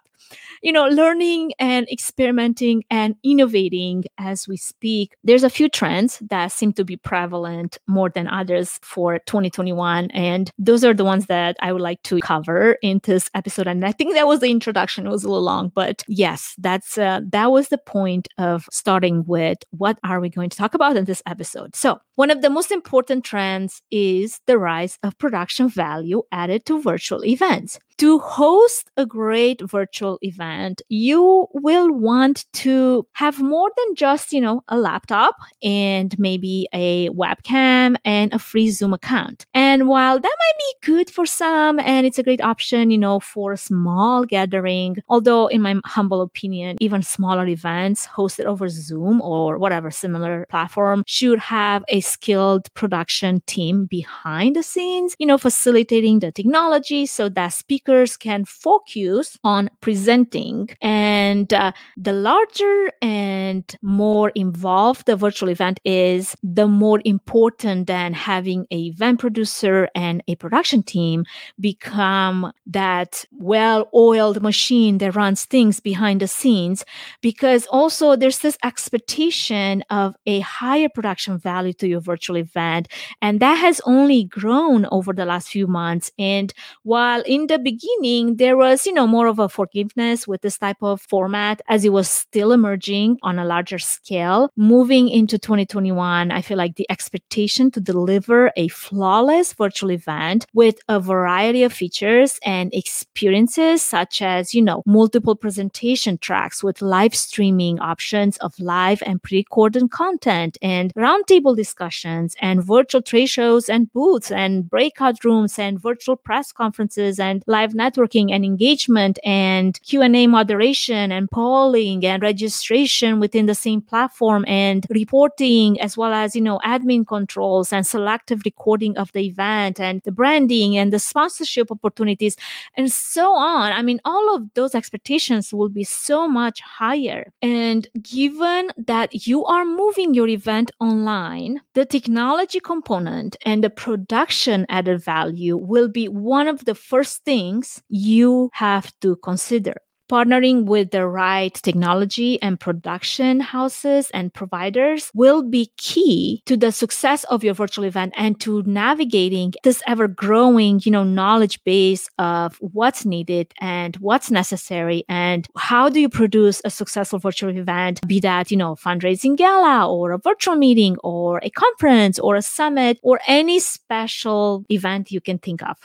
you 0.62 0.72
know, 0.72 0.88
learning 0.88 1.54
and 1.60 1.88
experimenting 1.90 2.84
and 2.90 3.16
innovating 3.24 4.06
as 4.18 4.48
we 4.48 4.58
speak. 4.58 5.16
There's 5.24 5.44
a 5.44 5.50
few 5.50 5.70
trends 5.70 6.20
that 6.30 6.52
seem 6.52 6.74
to 6.74 6.86
be 6.86 6.98
prevalent 6.98 7.78
more 7.88 8.10
than 8.10 8.28
others 8.28 8.80
for 8.82 9.20
2021. 9.20 10.12
And 10.12 10.52
those 10.58 10.84
are 10.84 10.94
the 10.94 11.06
ones 11.06 11.28
that 11.28 11.56
I 11.62 11.72
would 11.72 11.82
like 11.82 12.02
to 12.04 12.20
cover 12.20 12.78
in 12.82 13.02
this 13.04 13.30
episode. 13.34 13.68
And 13.68 13.86
I 13.86 13.92
think 13.92 14.14
that 14.14 14.28
was 14.28 14.40
the 14.40 14.52
introduction. 14.52 15.06
It 15.06 15.12
was 15.12 15.24
a 15.24 15.30
little 15.30 15.44
long, 15.44 15.72
but 15.74 16.04
yes, 16.08 16.54
that's 16.58 16.98
uh, 16.98 17.22
that 17.32 17.52
was 17.52 17.70
the 17.70 17.78
point 17.78 18.28
of 18.38 18.66
starting 18.72 19.24
with 19.26 19.60
what 19.72 19.98
are 20.04 20.20
we 20.20 20.30
going 20.30 20.50
to 20.50 20.58
talk 20.58 20.74
about 20.74 20.98
in 20.98 21.06
this 21.06 21.22
episode. 21.26 21.76
So 21.76 22.00
one 22.16 22.32
of 22.32 22.42
the 22.42 22.50
most 22.50 22.72
important 22.72 23.24
trends 23.24 23.82
is 23.92 24.40
the 24.46 24.58
rise 24.58 24.98
of 25.04 25.18
production 25.18 25.70
value 25.70 26.24
added 26.32 26.66
to 26.66 26.82
virtual 26.82 27.24
events 27.26 27.80
to 28.00 28.18
host 28.20 28.90
a 28.96 29.06
great 29.06 29.62
virtual 29.62 30.18
event, 30.22 30.82
you 30.88 31.48
will 31.54 31.92
want 31.92 32.46
to 32.54 33.06
have 33.12 33.42
more 33.42 33.70
than 33.76 33.96
just, 33.96 34.32
you 34.32 34.40
know, 34.40 34.64
a 34.70 34.78
laptop 34.78 35.36
and 35.62 36.18
maybe 36.18 36.66
a 36.74 37.10
webcam 37.10 37.98
and 38.06 38.34
a 38.34 38.40
free 38.40 38.70
Zoom 38.70 38.94
account. 38.94 39.46
And 39.54 39.90
while 39.90 40.18
that 40.18 40.24
might 40.24 40.58
be 40.58 40.88
good 40.88 41.10
for 41.10 41.26
some 41.26 41.78
and 41.78 42.08
it's 42.08 42.18
a 42.18 42.24
great 42.24 42.40
option, 42.40 42.90
you 42.90 42.98
know, 42.98 43.20
for 43.20 43.52
a 43.52 43.58
small 43.58 44.24
gathering, 44.24 45.04
although 45.10 45.48
in 45.48 45.62
my 45.62 45.76
humble 45.86 46.22
opinion, 46.22 46.78
even 46.80 47.02
smaller 47.02 47.48
events 47.48 48.08
hosted 48.08 48.46
over 48.46 48.70
Zoom 48.70 49.20
or 49.22 49.58
whatever 49.58 49.92
similar 49.92 50.46
platform 50.50 51.04
should 51.06 51.40
have 51.40 51.84
a 51.90 52.00
skilled 52.00 52.74
production 52.76 53.42
team 53.46 53.88
behind 53.88 54.56
the 54.56 54.64
scenes, 54.64 55.18
you 55.20 55.26
know, 55.26 55.38
facilitating 55.38 56.20
the 56.20 56.32
technology 56.32 57.06
so 57.06 57.28
that 57.28 57.50
speakers 57.50 57.89
speakers 57.90 58.18
can 58.18 58.46
focus 58.46 59.38
on 59.44 59.70
presenting. 59.82 60.70
And 60.82 61.52
uh, 61.54 61.72
the 61.98 62.14
larger 62.14 62.92
and 63.02 63.64
more 63.82 64.30
involved 64.36 65.06
the 65.06 65.16
virtual 65.16 65.50
event 65.50 65.80
is, 65.86 66.36
the 66.44 66.68
more 66.68 67.02
important 67.04 67.88
than 67.88 68.14
having 68.14 68.68
a 68.72 68.78
event 68.78 69.20
producer 69.20 69.90
and 69.96 70.22
a 70.28 70.36
production 70.36 70.84
team 70.84 71.26
become 71.60 72.52
that 72.68 73.26
well-oiled 73.32 74.42
machine 74.42 75.00
that 75.00 75.16
runs 75.16 75.46
things 75.46 75.80
behind 75.80 76.22
the 76.22 76.28
scenes. 76.28 76.86
Because 77.22 77.66
also 77.68 78.16
there's 78.16 78.40
this 78.40 78.58
expectation 78.64 79.84
of 79.90 80.16
a 80.26 80.42
higher 80.42 80.90
production 80.90 81.40
value 81.40 81.74
to 81.74 81.88
your 81.88 82.02
virtual 82.02 82.38
event. 82.38 82.88
And 83.22 83.40
that 83.40 83.56
has 83.56 83.82
only 83.86 84.26
grown 84.26 84.86
over 84.92 85.12
the 85.14 85.26
last 85.26 85.50
few 85.50 85.68
months. 85.68 86.12
And 86.20 86.54
while 86.84 87.22
in 87.26 87.48
the 87.48 87.58
beginning, 87.58 87.79
beginning, 87.80 88.38
there 88.38 88.58
was, 88.58 88.86
you 88.86 88.94
know, 88.94 89.08
more 89.08 89.28
of 89.28 89.40
a 89.40 89.50
forgiveness 89.50 90.28
with 90.28 90.42
this 90.42 90.58
type 90.58 90.78
of 90.82 91.02
format 91.02 91.62
as 91.68 91.86
it 91.86 91.94
was 91.94 92.10
still 92.10 92.52
emerging 92.52 93.18
on 93.24 93.40
a 93.40 93.46
larger 93.46 93.80
scale. 93.80 94.50
Moving 94.56 95.10
into 95.10 95.38
2021, 95.38 96.32
I 96.32 96.42
feel 96.42 96.58
like 96.58 96.76
the 96.76 96.90
expectation 96.90 97.72
to 97.72 97.80
deliver 97.80 98.52
a 98.56 98.68
flawless 98.70 99.54
virtual 99.54 99.92
event 99.92 100.46
with 100.54 100.80
a 100.88 101.00
variety 101.00 101.64
of 101.64 101.74
features 101.74 102.40
and 102.44 102.74
experiences, 102.74 103.82
such 103.82 104.22
as, 104.22 104.54
you 104.54 104.62
know, 104.62 104.84
multiple 104.86 105.36
presentation 105.36 106.18
tracks 106.18 106.64
with 106.64 106.82
live 106.82 107.16
streaming 107.16 107.80
options 107.80 108.38
of 108.38 108.60
live 108.60 109.02
and 109.06 109.22
pre 109.24 109.40
recorded 109.40 109.90
content 109.92 110.58
and 110.62 110.94
roundtable 110.96 111.56
discussions 111.56 112.36
and 112.42 112.64
virtual 112.64 113.02
trade 113.02 113.28
shows 113.28 113.70
and 113.70 113.92
booths 113.94 114.32
and 114.32 114.70
breakout 114.70 115.24
rooms 115.24 115.58
and 115.58 115.82
virtual 115.82 116.18
press 116.18 116.52
conferences 116.52 117.20
and 117.20 117.42
live 117.48 117.69
networking 117.74 118.32
and 118.32 118.46
engagement 118.46 119.20
and 119.24 119.80
Q&A 119.84 120.28
moderation 120.28 121.12
and 121.12 121.30
polling 121.32 122.06
and 122.06 122.22
registration 122.22 123.20
within 123.20 123.46
the 123.46 123.56
same 123.56 123.82
platform 123.82 124.46
and 124.48 124.86
reporting 124.90 125.80
as 125.82 125.98
well 125.98 126.14
as, 126.14 126.36
you 126.36 126.42
know, 126.42 126.60
admin 126.66 127.06
controls 127.06 127.74
and 127.74 127.86
selective 127.86 128.42
recording 128.46 128.98
of 128.98 129.12
the 129.14 129.26
event 129.26 129.80
and 129.80 130.02
the 130.04 130.12
branding 130.12 130.78
and 130.78 130.94
the 130.94 131.00
sponsorship 131.00 131.72
opportunities 131.72 132.36
and 132.76 132.92
so 132.92 133.34
on. 133.34 133.72
I 133.72 133.82
mean, 133.82 134.00
all 134.06 134.36
of 134.36 134.54
those 134.54 134.76
expectations 134.76 135.54
will 135.54 135.70
be 135.70 135.84
so 135.84 136.28
much 136.28 136.62
higher. 136.62 137.32
And 137.42 137.88
given 138.02 138.72
that 138.78 139.28
you 139.28 139.46
are 139.46 139.66
moving 139.66 140.14
your 140.14 140.28
event 140.28 140.72
online, 140.80 141.62
the 141.74 141.86
technology 141.86 142.60
component 142.60 143.36
and 143.46 143.64
the 143.64 143.70
production 143.70 144.66
added 144.70 145.04
value 145.04 145.58
will 145.58 145.88
be 145.88 146.08
one 146.08 146.48
of 146.48 146.66
the 146.66 146.76
first 146.76 147.24
things 147.24 147.49
things 147.50 147.82
you 147.90 148.50
have 148.54 148.92
to 149.02 149.16
consider. 149.18 149.76
Partnering 150.12 150.66
with 150.66 150.90
the 150.90 151.06
right 151.06 151.54
technology 151.54 152.42
and 152.42 152.60
production 152.60 153.40
houses 153.40 154.10
and 154.12 154.34
providers 154.34 155.12
will 155.14 155.44
be 155.44 155.70
key 155.78 156.42
to 156.48 156.58
the 156.58 156.72
success 156.72 157.26
of 157.26 157.44
your 157.44 157.54
virtual 157.54 157.86
event 157.86 158.16
and 158.18 158.40
to 158.40 158.64
navigating 158.64 159.54
this 159.64 159.84
ever 159.86 160.08
growing, 160.08 160.82
you 160.84 160.92
know, 160.92 161.04
knowledge 161.04 161.64
base 161.64 162.10
of 162.18 162.58
what's 162.60 163.06
needed 163.06 163.54
and 163.62 163.98
what's 163.98 164.32
necessary 164.32 165.04
and 165.08 165.46
how 165.56 165.90
do 165.90 166.00
you 166.00 166.10
produce 166.10 166.60
a 166.66 166.72
successful 166.72 167.20
virtual 167.20 167.56
event, 167.56 168.02
be 168.08 168.20
that, 168.20 168.50
you 168.50 168.58
know, 168.58 168.74
fundraising 168.74 169.38
gala 169.38 169.88
or 169.88 170.12
a 170.12 170.18
virtual 170.18 170.56
meeting 170.56 170.98
or 171.04 171.40
a 171.44 171.52
conference 171.52 172.18
or 172.18 172.36
a 172.36 172.42
summit 172.42 172.98
or 173.04 173.20
any 173.28 173.60
special 173.60 174.66
event 174.72 175.12
you 175.12 175.22
can 175.22 175.38
think 175.38 175.62
of 175.62 175.78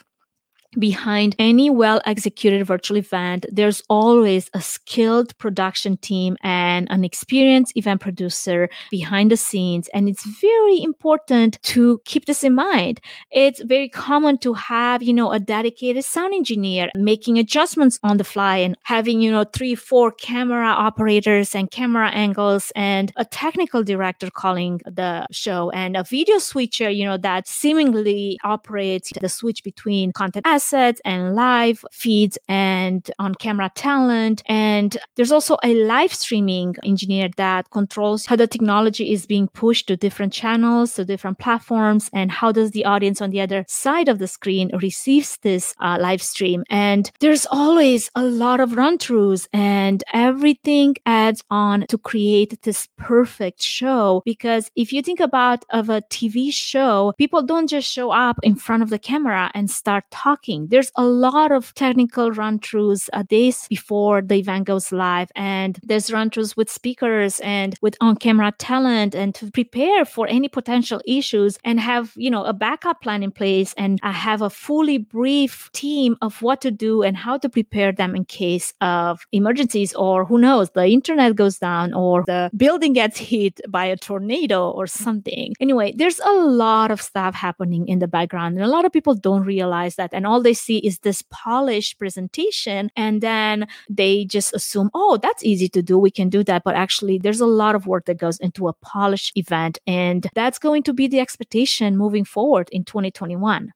behind 0.79 1.37
any 1.39 1.71
well 1.71 2.01
executed 2.07 2.65
virtual 2.67 2.97
event, 2.97 3.47
there's 3.51 3.83
always 3.89 4.51
a 4.55 4.61
skilled 4.61 5.37
production 5.39 5.97
team 5.99 6.37
and 6.43 6.91
an 6.91 7.05
experienced 7.05 7.77
event 7.77 8.01
producer 8.01 8.69
behind 8.91 9.31
the 9.31 9.37
scenes. 9.37 9.89
And 9.95 10.09
it's 10.09 10.25
very 10.41 10.83
important 10.83 11.63
to 11.63 12.01
keep 12.05 12.27
this 12.27 12.45
in 12.45 12.55
mind. 12.55 13.01
It's 13.31 13.63
very 13.63 13.89
common 13.89 14.39
to 14.39 14.55
have, 14.55 15.03
you 15.03 15.13
know, 15.13 15.33
a 15.33 15.41
dedicated 15.41 16.05
sound 16.05 16.35
engineer 16.35 16.91
making 16.97 17.39
adjustments 17.39 17.99
on 18.03 18.17
the 18.17 18.25
fly 18.25 18.57
and 18.59 18.77
having, 18.83 19.21
you 19.21 19.31
know, 19.31 19.45
three, 19.45 19.75
four 19.75 20.13
camera 20.13 20.69
operators 20.69 21.55
and 21.55 21.71
camera 21.71 22.11
angles 22.11 22.73
and 22.75 23.13
a 23.17 23.25
technical 23.25 23.83
director 23.83 24.31
calling 24.31 24.81
the 24.87 25.27
show 25.31 25.71
and 25.71 25.97
a 25.97 26.05
video 26.05 26.39
switcher, 26.39 26.91
you 26.91 27.05
know, 27.05 27.17
that 27.17 27.47
seemingly 27.47 28.39
operates 28.45 29.13
the 29.21 29.29
switch 29.29 29.63
between 29.63 30.13
content 30.13 30.45
as 30.47 30.64
assets 30.65 31.01
and 31.05 31.35
live 31.35 31.85
feeds 31.93 32.39
and 32.49 33.11
on 33.19 33.35
camera 33.35 33.71
talent. 33.75 34.43
And 34.47 34.97
there's 35.17 35.33
also 35.33 35.59
a 35.63 35.75
live 35.85 36.15
streaming 36.15 36.75
engineer 36.85 37.29
that 37.37 37.71
controls 37.71 38.25
how 38.27 38.37
the 38.37 38.47
technology 38.47 39.13
is 39.13 39.27
being 39.27 39.49
pushed 39.49 39.89
to 39.89 39.97
different 39.97 40.33
channels, 40.33 40.95
to 40.95 41.05
different 41.05 41.39
platforms, 41.39 42.09
and 42.13 42.31
how 42.31 42.51
does 42.51 42.71
the 42.71 42.85
audience 42.85 43.21
on 43.21 43.31
the 43.31 43.41
other 43.41 43.65
side 43.69 44.09
of 44.09 44.19
the 44.19 44.27
screen 44.27 44.71
receives 44.81 45.37
this 45.43 45.75
uh, 45.81 45.99
live 46.01 46.23
stream. 46.23 46.65
And 46.71 47.11
there's 47.21 47.47
always 47.51 48.11
a 48.15 48.25
lot 48.25 48.61
of 48.61 48.77
run 48.77 48.97
throughs 48.99 49.47
and 49.53 50.03
everything 50.13 50.97
adds 51.05 51.43
on 51.51 51.87
to 51.89 51.99
create 51.99 52.63
this 52.63 52.89
perfect 52.97 53.61
show. 53.63 54.23
Because 54.25 54.71
if 54.77 54.93
you 54.93 55.03
think 55.03 55.21
about 55.21 55.65
of 55.71 55.91
a 55.91 56.01
TV 56.03 56.53
show, 56.53 57.13
people 57.19 57.43
don't 57.43 57.69
just 57.69 57.91
show 57.91 58.11
up 58.11 58.39
in 58.43 58.55
front 58.55 58.83
of 58.83 58.91
the 58.91 58.99
camera 58.99 59.51
and 59.55 59.71
start 59.71 60.05
talking 60.11 60.54
there's 60.69 60.91
a 60.97 61.05
lot 61.05 61.53
of 61.53 61.75
technical 61.75 62.31
run 62.31 62.59
throughs 62.59 63.09
uh, 63.13 63.23
days 63.23 63.67
before 63.69 64.23
the 64.23 64.37
event 64.37 64.67
goes 64.67 64.93
live, 64.93 65.31
and 65.35 65.79
there's 65.83 66.13
run 66.13 66.31
throughs 66.31 66.57
with 66.57 66.71
speakers 66.71 67.41
and 67.41 67.77
with 67.83 67.97
on 68.01 68.17
camera 68.17 68.53
talent, 68.59 69.15
and 69.15 69.35
to 69.35 69.51
prepare 69.51 70.05
for 70.05 70.27
any 70.29 70.49
potential 70.49 71.01
issues 71.07 71.59
and 71.65 71.81
have 71.81 72.13
you 72.17 72.31
know 72.31 72.45
a 72.45 72.53
backup 72.53 73.01
plan 73.03 73.23
in 73.23 73.31
place 73.31 73.75
and 73.77 73.99
uh, 74.03 74.13
have 74.13 74.43
a 74.43 74.51
fully 74.51 74.99
brief 74.99 75.71
team 75.73 76.17
of 76.23 76.41
what 76.43 76.61
to 76.61 76.71
do 76.71 77.03
and 77.03 77.17
how 77.17 77.37
to 77.39 77.49
prepare 77.49 77.93
them 77.93 78.15
in 78.15 78.25
case 78.25 78.73
of 78.81 79.27
emergencies 79.33 79.95
or 79.95 80.25
who 80.25 80.39
knows 80.39 80.71
the 80.71 80.87
internet 80.87 81.37
goes 81.37 81.59
down 81.59 81.93
or 81.93 82.25
the 82.27 82.51
building 82.57 82.93
gets 82.93 83.19
hit 83.19 83.61
by 83.69 83.85
a 83.85 83.97
tornado 83.97 84.71
or 84.71 84.87
something. 84.87 85.55
Anyway, 85.61 85.93
there's 85.97 86.21
a 86.21 86.33
lot 86.33 86.91
of 86.91 87.01
stuff 87.01 87.35
happening 87.35 87.89
in 87.89 87.99
the 87.99 88.09
background, 88.09 88.57
and 88.57 88.65
a 88.65 88.69
lot 88.69 88.85
of 88.85 88.93
people 88.93 89.15
don't 89.15 89.45
realize 89.45 89.97
that, 89.97 90.11
and 90.13 90.27
all 90.27 90.41
they 90.45 90.55
see 90.55 90.79
is 90.79 91.01
this 91.01 91.23
polished 91.31 91.99
presentation 91.99 92.91
and 92.97 93.21
then 93.21 93.67
they 93.91 94.25
just 94.25 94.55
assume 94.55 94.91
oh 94.95 95.19
that's 95.21 95.45
easy 95.45 95.69
to 95.71 95.83
do. 95.83 95.99
We 95.99 96.11
can 96.11 96.29
do 96.29 96.45
that. 96.45 96.63
But 96.65 96.77
actually 96.77 97.19
there's 97.19 97.41
a 97.41 97.47
lot 97.47 97.75
of 97.75 97.87
work 97.87 98.07
that 98.07 98.19
goes 98.19 98.39
into 98.39 98.69
a 98.69 98.73
polished 98.73 99.37
event 99.37 99.79
and 99.87 100.29
that's 100.35 100.59
going 100.59 100.83
to 100.85 100.93
be 100.93 101.09
the 101.09 101.21
expectation 101.21 101.97
moving 101.97 102.25
forward 102.25 102.69
in 102.71 102.85
2021 102.85 103.73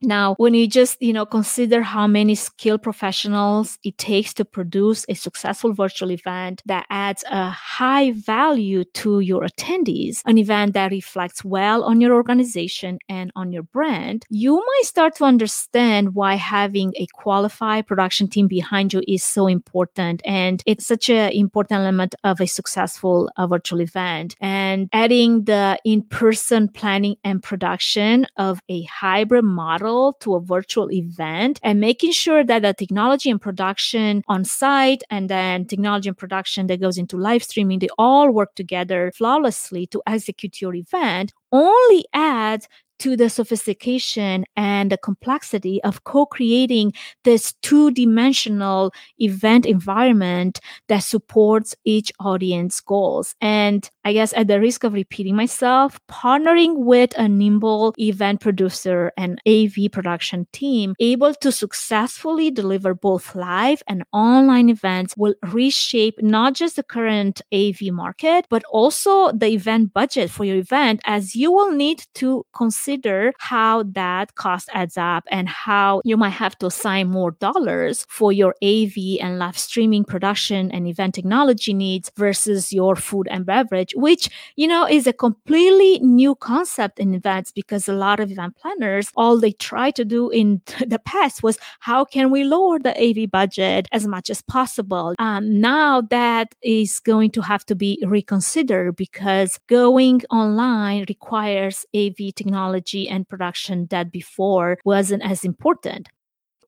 Now, 0.00 0.34
when 0.36 0.54
you 0.54 0.68
just, 0.68 1.00
you 1.02 1.12
know, 1.12 1.26
consider 1.26 1.82
how 1.82 2.06
many 2.06 2.34
skilled 2.36 2.82
professionals 2.82 3.78
it 3.82 3.98
takes 3.98 4.32
to 4.34 4.44
produce 4.44 5.04
a 5.08 5.14
successful 5.14 5.72
virtual 5.72 6.12
event 6.12 6.62
that 6.66 6.86
adds 6.88 7.24
a 7.28 7.50
high 7.50 8.12
value 8.12 8.84
to 8.94 9.20
your 9.20 9.42
attendees, 9.42 10.22
an 10.24 10.38
event 10.38 10.74
that 10.74 10.92
reflects 10.92 11.44
well 11.44 11.82
on 11.82 12.00
your 12.00 12.14
organization 12.14 12.98
and 13.08 13.32
on 13.34 13.50
your 13.52 13.64
brand, 13.64 14.24
you 14.30 14.54
might 14.54 14.84
start 14.84 15.16
to 15.16 15.24
understand 15.24 16.14
why 16.14 16.34
having 16.34 16.92
a 16.96 17.06
qualified 17.14 17.86
production 17.86 18.28
team 18.28 18.46
behind 18.46 18.92
you 18.92 19.02
is 19.08 19.24
so 19.24 19.48
important. 19.48 20.22
And 20.24 20.62
it's 20.64 20.86
such 20.86 21.10
an 21.10 21.32
important 21.32 21.80
element 21.80 22.14
of 22.22 22.40
a 22.40 22.46
successful 22.46 23.30
uh, 23.36 23.46
virtual 23.48 23.80
event. 23.80 24.36
And 24.40 24.88
adding 24.92 25.44
the 25.44 25.78
in 25.84 26.02
person 26.02 26.68
planning 26.68 27.16
and 27.24 27.42
production 27.42 28.26
of 28.36 28.60
a 28.68 28.82
hybrid 28.84 29.44
model 29.44 29.87
to 30.20 30.34
a 30.34 30.40
virtual 30.40 30.90
event 30.92 31.60
and 31.62 31.80
making 31.80 32.12
sure 32.12 32.44
that 32.44 32.62
the 32.62 32.74
technology 32.74 33.30
and 33.30 33.40
production 33.40 34.22
on 34.28 34.44
site 34.44 35.02
and 35.10 35.28
then 35.28 35.66
technology 35.66 36.08
and 36.08 36.16
production 36.18 36.66
that 36.68 36.80
goes 36.80 36.98
into 36.98 37.16
live 37.16 37.42
streaming, 37.42 37.78
they 37.78 37.88
all 37.98 38.30
work 38.30 38.54
together 38.54 39.12
flawlessly 39.14 39.86
to 39.88 40.02
execute 40.06 40.60
your 40.60 40.74
event. 40.74 41.32
Only 41.52 42.04
adds 42.12 42.68
to 42.98 43.16
the 43.16 43.30
sophistication 43.30 44.44
and 44.56 44.90
the 44.90 44.98
complexity 44.98 45.82
of 45.84 46.04
co 46.04 46.26
creating 46.26 46.92
this 47.24 47.54
two 47.62 47.90
dimensional 47.92 48.92
event 49.18 49.66
environment 49.66 50.60
that 50.88 51.00
supports 51.00 51.74
each 51.84 52.12
audience 52.20 52.80
goals. 52.80 53.34
And 53.40 53.88
I 54.04 54.12
guess 54.12 54.32
at 54.34 54.48
the 54.48 54.60
risk 54.60 54.84
of 54.84 54.92
repeating 54.92 55.36
myself, 55.36 55.98
partnering 56.10 56.78
with 56.78 57.16
a 57.18 57.28
nimble 57.28 57.94
event 57.98 58.40
producer 58.40 59.12
and 59.16 59.40
AV 59.46 59.90
production 59.92 60.46
team 60.52 60.94
able 60.98 61.34
to 61.34 61.52
successfully 61.52 62.50
deliver 62.50 62.94
both 62.94 63.34
live 63.34 63.82
and 63.86 64.04
online 64.12 64.68
events 64.68 65.14
will 65.16 65.34
reshape 65.52 66.22
not 66.22 66.54
just 66.54 66.76
the 66.76 66.82
current 66.82 67.42
AV 67.52 67.92
market, 67.92 68.46
but 68.48 68.64
also 68.70 69.30
the 69.32 69.48
event 69.48 69.92
budget 69.92 70.30
for 70.30 70.44
your 70.44 70.56
event 70.56 71.00
as 71.04 71.34
you 71.34 71.52
will 71.52 71.72
need 71.72 72.04
to 72.14 72.44
consider 72.54 72.87
consider 72.88 73.34
how 73.38 73.82
that 73.82 74.34
cost 74.34 74.68
adds 74.72 74.96
up 74.96 75.24
and 75.30 75.46
how 75.46 76.00
you 76.04 76.16
might 76.16 76.30
have 76.30 76.56
to 76.58 76.66
assign 76.66 77.06
more 77.08 77.32
dollars 77.32 78.06
for 78.08 78.32
your 78.32 78.54
AV 78.62 78.96
and 79.20 79.38
live 79.38 79.58
streaming 79.58 80.04
production 80.04 80.70
and 80.70 80.86
event 80.86 81.14
technology 81.14 81.74
needs 81.74 82.10
versus 82.16 82.72
your 82.72 82.96
food 82.96 83.28
and 83.30 83.44
beverage, 83.44 83.92
which, 83.94 84.30
you 84.56 84.66
know, 84.66 84.86
is 84.88 85.06
a 85.06 85.12
completely 85.12 85.98
new 85.98 86.34
concept 86.34 86.98
in 86.98 87.14
events 87.14 87.52
because 87.52 87.88
a 87.88 87.92
lot 87.92 88.20
of 88.20 88.30
event 88.30 88.56
planners, 88.56 89.10
all 89.16 89.38
they 89.38 89.52
try 89.52 89.90
to 89.90 90.04
do 90.04 90.30
in 90.30 90.62
the 90.86 90.98
past 91.04 91.42
was 91.42 91.58
how 91.80 92.06
can 92.06 92.30
we 92.30 92.42
lower 92.42 92.78
the 92.78 92.96
AV 92.96 93.30
budget 93.30 93.86
as 93.92 94.06
much 94.06 94.30
as 94.30 94.40
possible? 94.40 95.14
Um, 95.18 95.60
now 95.60 96.00
that 96.00 96.54
is 96.62 97.00
going 97.00 97.32
to 97.32 97.42
have 97.42 97.66
to 97.66 97.74
be 97.74 98.02
reconsidered 98.06 98.96
because 98.96 99.58
going 99.66 100.22
online 100.30 101.04
requires 101.06 101.84
AV 101.94 102.34
technology 102.34 102.77
technology 102.78 103.08
and 103.08 103.28
production 103.28 103.86
that 103.90 104.12
before 104.12 104.78
wasn't 104.84 105.22
as 105.22 105.44
important. 105.44 106.08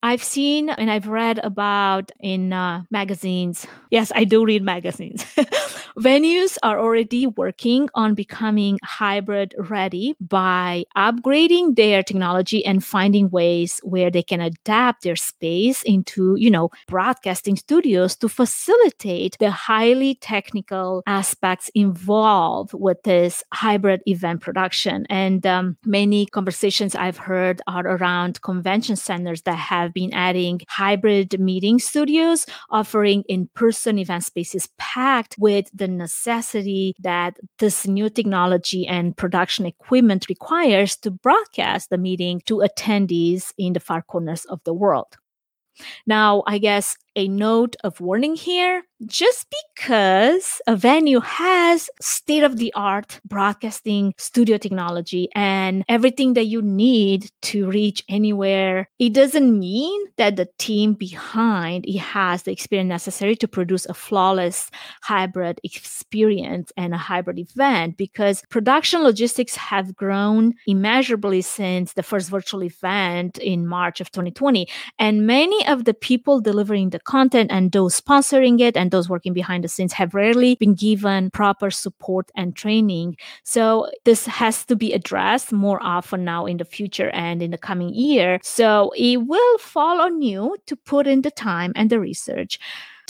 I've 0.02 0.24
seen 0.24 0.70
and 0.70 0.90
I've 0.90 1.08
read 1.08 1.38
about 1.44 2.10
in 2.20 2.52
uh, 2.52 2.82
magazines. 2.90 3.66
Yes, 3.90 4.10
I 4.14 4.24
do 4.24 4.44
read 4.44 4.62
magazines. 4.62 5.24
Venues 5.98 6.56
are 6.62 6.78
already 6.78 7.26
working 7.26 7.88
on 7.94 8.14
becoming 8.14 8.78
hybrid 8.82 9.54
ready 9.58 10.14
by 10.20 10.84
upgrading 10.96 11.76
their 11.76 12.02
technology 12.02 12.64
and 12.64 12.82
finding 12.82 13.28
ways 13.28 13.80
where 13.82 14.10
they 14.10 14.22
can 14.22 14.40
adapt 14.40 15.02
their 15.02 15.16
space 15.16 15.82
into, 15.82 16.34
you 16.36 16.50
know, 16.50 16.70
broadcasting 16.86 17.56
studios 17.56 18.16
to 18.16 18.28
facilitate 18.28 19.36
the 19.38 19.50
highly 19.50 20.14
technical 20.14 21.02
aspects 21.06 21.70
involved 21.74 22.72
with 22.72 23.02
this 23.02 23.44
hybrid 23.52 24.00
event 24.06 24.40
production. 24.40 25.06
And 25.10 25.46
um, 25.46 25.76
many 25.84 26.26
conversations 26.26 26.94
I've 26.94 27.18
heard 27.18 27.60
are 27.66 27.86
around 27.86 28.40
convention 28.40 28.96
centers 28.96 29.42
that 29.42 29.58
have 29.58 29.89
have 29.90 29.94
been 29.94 30.12
adding 30.12 30.60
hybrid 30.68 31.38
meeting 31.40 31.78
studios, 31.78 32.46
offering 32.70 33.24
in 33.28 33.48
person 33.54 33.98
event 33.98 34.24
spaces 34.24 34.68
packed 34.78 35.34
with 35.38 35.68
the 35.74 35.88
necessity 35.88 36.94
that 37.00 37.38
this 37.58 37.86
new 37.86 38.08
technology 38.08 38.86
and 38.86 39.16
production 39.16 39.66
equipment 39.66 40.26
requires 40.28 40.96
to 40.96 41.10
broadcast 41.10 41.90
the 41.90 41.98
meeting 41.98 42.40
to 42.46 42.58
attendees 42.58 43.52
in 43.58 43.72
the 43.72 43.80
far 43.80 44.02
corners 44.02 44.44
of 44.44 44.60
the 44.64 44.74
world. 44.74 45.16
Now, 46.06 46.42
I 46.46 46.58
guess 46.58 46.96
a 47.16 47.28
note 47.28 47.76
of 47.84 48.00
warning 48.00 48.34
here 48.34 48.82
just 49.06 49.46
because 49.50 50.60
a 50.66 50.76
venue 50.76 51.20
has 51.20 51.88
state 52.00 52.42
of 52.42 52.58
the 52.58 52.72
art 52.74 53.18
broadcasting 53.24 54.12
studio 54.18 54.58
technology 54.58 55.28
and 55.34 55.84
everything 55.88 56.34
that 56.34 56.44
you 56.44 56.60
need 56.60 57.30
to 57.40 57.68
reach 57.70 58.04
anywhere, 58.08 58.88
it 58.98 59.14
doesn't 59.14 59.58
mean 59.58 60.00
that 60.18 60.36
the 60.36 60.48
team 60.58 60.92
behind 60.92 61.86
it 61.86 61.98
has 61.98 62.42
the 62.42 62.52
experience 62.52 62.88
necessary 62.88 63.34
to 63.36 63.48
produce 63.48 63.86
a 63.86 63.94
flawless 63.94 64.70
hybrid 65.02 65.60
experience 65.64 66.70
and 66.76 66.92
a 66.92 66.98
hybrid 66.98 67.38
event 67.38 67.96
because 67.96 68.42
production 68.50 69.02
logistics 69.02 69.56
have 69.56 69.96
grown 69.96 70.52
immeasurably 70.66 71.40
since 71.40 71.94
the 71.94 72.02
first 72.02 72.28
virtual 72.28 72.62
event 72.62 73.38
in 73.38 73.66
March 73.66 74.00
of 74.00 74.10
2020. 74.10 74.68
And 74.98 75.26
many 75.26 75.66
of 75.66 75.84
the 75.84 75.94
people 75.94 76.40
delivering 76.40 76.90
the 76.90 76.99
content 77.04 77.50
and 77.52 77.72
those 77.72 78.00
sponsoring 78.00 78.60
it 78.60 78.76
and 78.76 78.90
those 78.90 79.08
working 79.08 79.32
behind 79.32 79.64
the 79.64 79.68
scenes 79.68 79.92
have 79.92 80.14
rarely 80.14 80.54
been 80.54 80.74
given 80.74 81.30
proper 81.30 81.70
support 81.70 82.30
and 82.34 82.54
training. 82.56 83.16
So 83.44 83.90
this 84.04 84.26
has 84.26 84.64
to 84.66 84.76
be 84.76 84.92
addressed 84.92 85.52
more 85.52 85.82
often 85.82 86.24
now 86.24 86.46
in 86.46 86.58
the 86.58 86.64
future 86.64 87.10
and 87.10 87.42
in 87.42 87.50
the 87.50 87.58
coming 87.58 87.94
year. 87.94 88.38
So 88.42 88.92
it 88.96 89.18
will 89.18 89.58
fall 89.58 90.00
on 90.00 90.22
you 90.22 90.56
to 90.66 90.76
put 90.76 91.06
in 91.06 91.22
the 91.22 91.30
time 91.30 91.72
and 91.76 91.90
the 91.90 92.00
research 92.00 92.58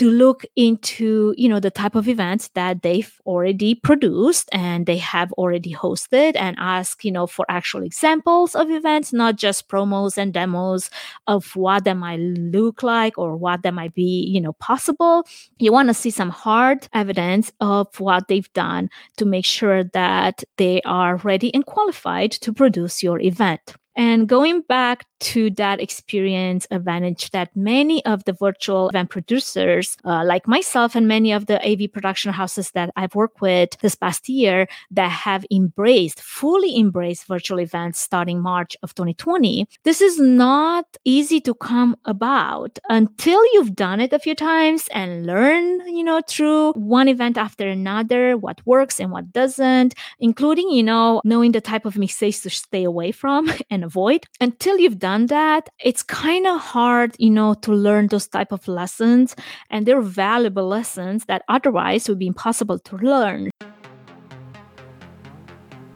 to 0.00 0.10
look 0.10 0.46
into 0.56 1.34
you 1.36 1.46
know 1.46 1.60
the 1.60 1.70
type 1.70 1.94
of 1.94 2.08
events 2.08 2.48
that 2.54 2.80
they've 2.80 3.20
already 3.26 3.74
produced 3.74 4.48
and 4.50 4.86
they 4.86 4.96
have 4.96 5.30
already 5.34 5.74
hosted 5.74 6.32
and 6.36 6.56
ask 6.58 7.04
you 7.04 7.12
know 7.12 7.26
for 7.26 7.44
actual 7.50 7.82
examples 7.82 8.54
of 8.54 8.70
events 8.70 9.12
not 9.12 9.36
just 9.36 9.68
promos 9.68 10.16
and 10.16 10.32
demos 10.32 10.88
of 11.26 11.54
what 11.54 11.84
that 11.84 11.98
might 11.98 12.18
look 12.18 12.82
like 12.82 13.18
or 13.18 13.36
what 13.36 13.60
that 13.62 13.74
might 13.74 13.92
be 13.92 14.24
you 14.26 14.40
know 14.40 14.54
possible. 14.54 15.26
You 15.58 15.70
want 15.70 15.88
to 15.90 15.94
see 15.94 16.08
some 16.08 16.30
hard 16.30 16.88
evidence 16.94 17.52
of 17.60 18.00
what 18.00 18.28
they've 18.28 18.50
done 18.54 18.88
to 19.18 19.26
make 19.26 19.44
sure 19.44 19.84
that 19.84 20.42
they 20.56 20.80
are 20.86 21.16
ready 21.16 21.52
and 21.52 21.66
qualified 21.66 22.32
to 22.32 22.54
produce 22.54 23.02
your 23.02 23.20
event. 23.20 23.74
And 23.96 24.26
going 24.26 24.62
back 24.62 25.04
to 25.20 25.50
that 25.50 25.80
experience 25.80 26.66
advantage 26.70 27.30
that 27.30 27.54
many 27.54 28.04
of 28.06 28.24
the 28.24 28.32
virtual 28.32 28.88
event 28.88 29.10
producers, 29.10 29.96
uh, 30.04 30.24
like 30.24 30.48
myself 30.48 30.94
and 30.94 31.06
many 31.06 31.32
of 31.32 31.46
the 31.46 31.60
AV 31.66 31.92
production 31.92 32.32
houses 32.32 32.70
that 32.72 32.90
I've 32.96 33.14
worked 33.14 33.40
with 33.40 33.78
this 33.80 33.94
past 33.94 34.28
year, 34.28 34.66
that 34.90 35.10
have 35.10 35.44
embraced, 35.50 36.20
fully 36.20 36.76
embraced 36.78 37.26
virtual 37.26 37.60
events 37.60 38.00
starting 38.00 38.40
March 38.40 38.76
of 38.82 38.94
2020, 38.94 39.66
this 39.84 40.00
is 40.00 40.18
not 40.18 40.86
easy 41.04 41.40
to 41.40 41.54
come 41.54 41.96
about 42.04 42.78
until 42.88 43.42
you've 43.52 43.74
done 43.74 44.00
it 44.00 44.12
a 44.12 44.18
few 44.18 44.34
times 44.34 44.88
and 44.92 45.26
learn, 45.26 45.86
you 45.86 46.02
know, 46.02 46.20
through 46.26 46.72
one 46.72 47.08
event 47.08 47.36
after 47.36 47.68
another, 47.68 48.36
what 48.36 48.60
works 48.66 48.98
and 49.00 49.10
what 49.10 49.32
doesn't, 49.32 49.94
including, 50.18 50.70
you 50.70 50.82
know, 50.82 51.20
knowing 51.24 51.52
the 51.52 51.60
type 51.60 51.84
of 51.84 51.98
mistakes 51.98 52.40
to 52.40 52.50
stay 52.50 52.84
away 52.84 53.12
from 53.12 53.52
and 53.70 53.84
avoid. 53.84 54.24
Until 54.40 54.78
you've 54.78 54.98
done 54.98 55.09
done 55.10 55.26
that, 55.26 55.68
it's 55.80 56.02
kind 56.04 56.46
of 56.46 56.60
hard, 56.60 57.16
you 57.18 57.30
know, 57.30 57.54
to 57.54 57.72
learn 57.72 58.06
those 58.08 58.28
type 58.28 58.52
of 58.52 58.68
lessons. 58.68 59.34
And 59.70 59.84
they're 59.84 60.00
valuable 60.00 60.66
lessons 60.68 61.24
that 61.24 61.42
otherwise 61.48 62.08
would 62.08 62.18
be 62.18 62.28
impossible 62.28 62.78
to 62.78 62.96
learn. 62.96 63.50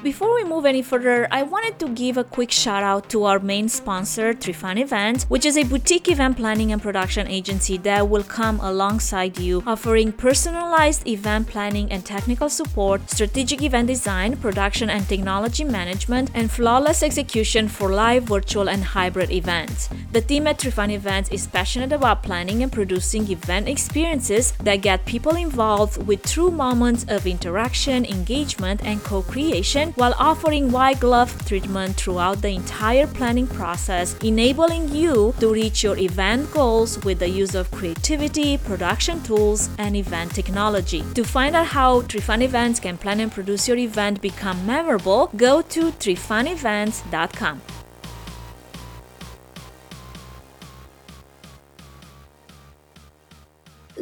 Before 0.04 0.34
we 0.34 0.44
move 0.44 0.66
any 0.66 0.82
further, 0.82 1.26
I 1.30 1.44
wanted 1.44 1.78
to 1.78 1.88
give 1.88 2.18
a 2.18 2.24
quick 2.24 2.50
shout 2.50 2.82
out 2.82 3.08
to 3.08 3.24
our 3.24 3.38
main 3.38 3.70
sponsor, 3.70 4.34
Trifan 4.34 4.78
Events, 4.78 5.24
which 5.30 5.46
is 5.46 5.56
a 5.56 5.62
boutique 5.62 6.10
event 6.10 6.36
planning 6.36 6.72
and 6.72 6.82
production 6.82 7.26
agency 7.26 7.78
that 7.78 8.06
will 8.06 8.22
come 8.22 8.60
alongside 8.60 9.38
you, 9.38 9.62
offering 9.66 10.12
personalized 10.12 11.08
event 11.08 11.48
planning 11.48 11.90
and 11.90 12.04
technical 12.04 12.50
support, 12.50 13.08
strategic 13.08 13.62
event 13.62 13.86
design, 13.86 14.36
production 14.36 14.90
and 14.90 15.08
technology 15.08 15.64
management, 15.64 16.30
and 16.34 16.50
flawless 16.50 17.02
execution 17.02 17.66
for 17.66 17.88
live, 17.88 18.24
virtual, 18.24 18.68
and 18.68 18.84
hybrid 18.84 19.30
events. 19.30 19.88
The 20.12 20.20
team 20.20 20.46
at 20.46 20.58
Trifan 20.58 20.92
Events 20.92 21.30
is 21.30 21.46
passionate 21.46 21.92
about 21.92 22.22
planning 22.22 22.62
and 22.62 22.70
producing 22.70 23.26
event 23.30 23.68
experiences 23.68 24.52
that 24.64 24.82
get 24.82 25.06
people 25.06 25.34
involved 25.34 26.06
with 26.06 26.22
true 26.24 26.50
moments 26.50 27.06
of 27.08 27.26
interaction, 27.26 28.04
engagement, 28.04 28.84
and 28.84 29.02
co 29.02 29.22
creation 29.22 29.93
while 29.96 30.14
offering 30.18 30.70
white 30.70 31.00
glove 31.00 31.32
treatment 31.46 31.96
throughout 31.96 32.42
the 32.42 32.48
entire 32.48 33.06
planning 33.06 33.46
process, 33.46 34.16
enabling 34.18 34.88
you 34.88 35.34
to 35.40 35.52
reach 35.52 35.82
your 35.82 35.96
event 35.98 36.50
goals 36.52 37.02
with 37.04 37.18
the 37.18 37.28
use 37.28 37.54
of 37.54 37.70
creativity, 37.70 38.58
production 38.58 39.22
tools, 39.22 39.70
and 39.78 39.96
event 39.96 40.34
technology. 40.34 41.04
To 41.14 41.24
find 41.24 41.54
out 41.54 41.66
how 41.66 42.02
Trifan 42.02 42.42
Events 42.42 42.80
can 42.80 42.96
plan 42.96 43.20
and 43.20 43.30
produce 43.30 43.68
your 43.68 43.78
event 43.78 44.20
become 44.20 44.64
memorable, 44.66 45.30
go 45.36 45.62
to 45.62 45.92
trifanevents.com. 45.92 47.83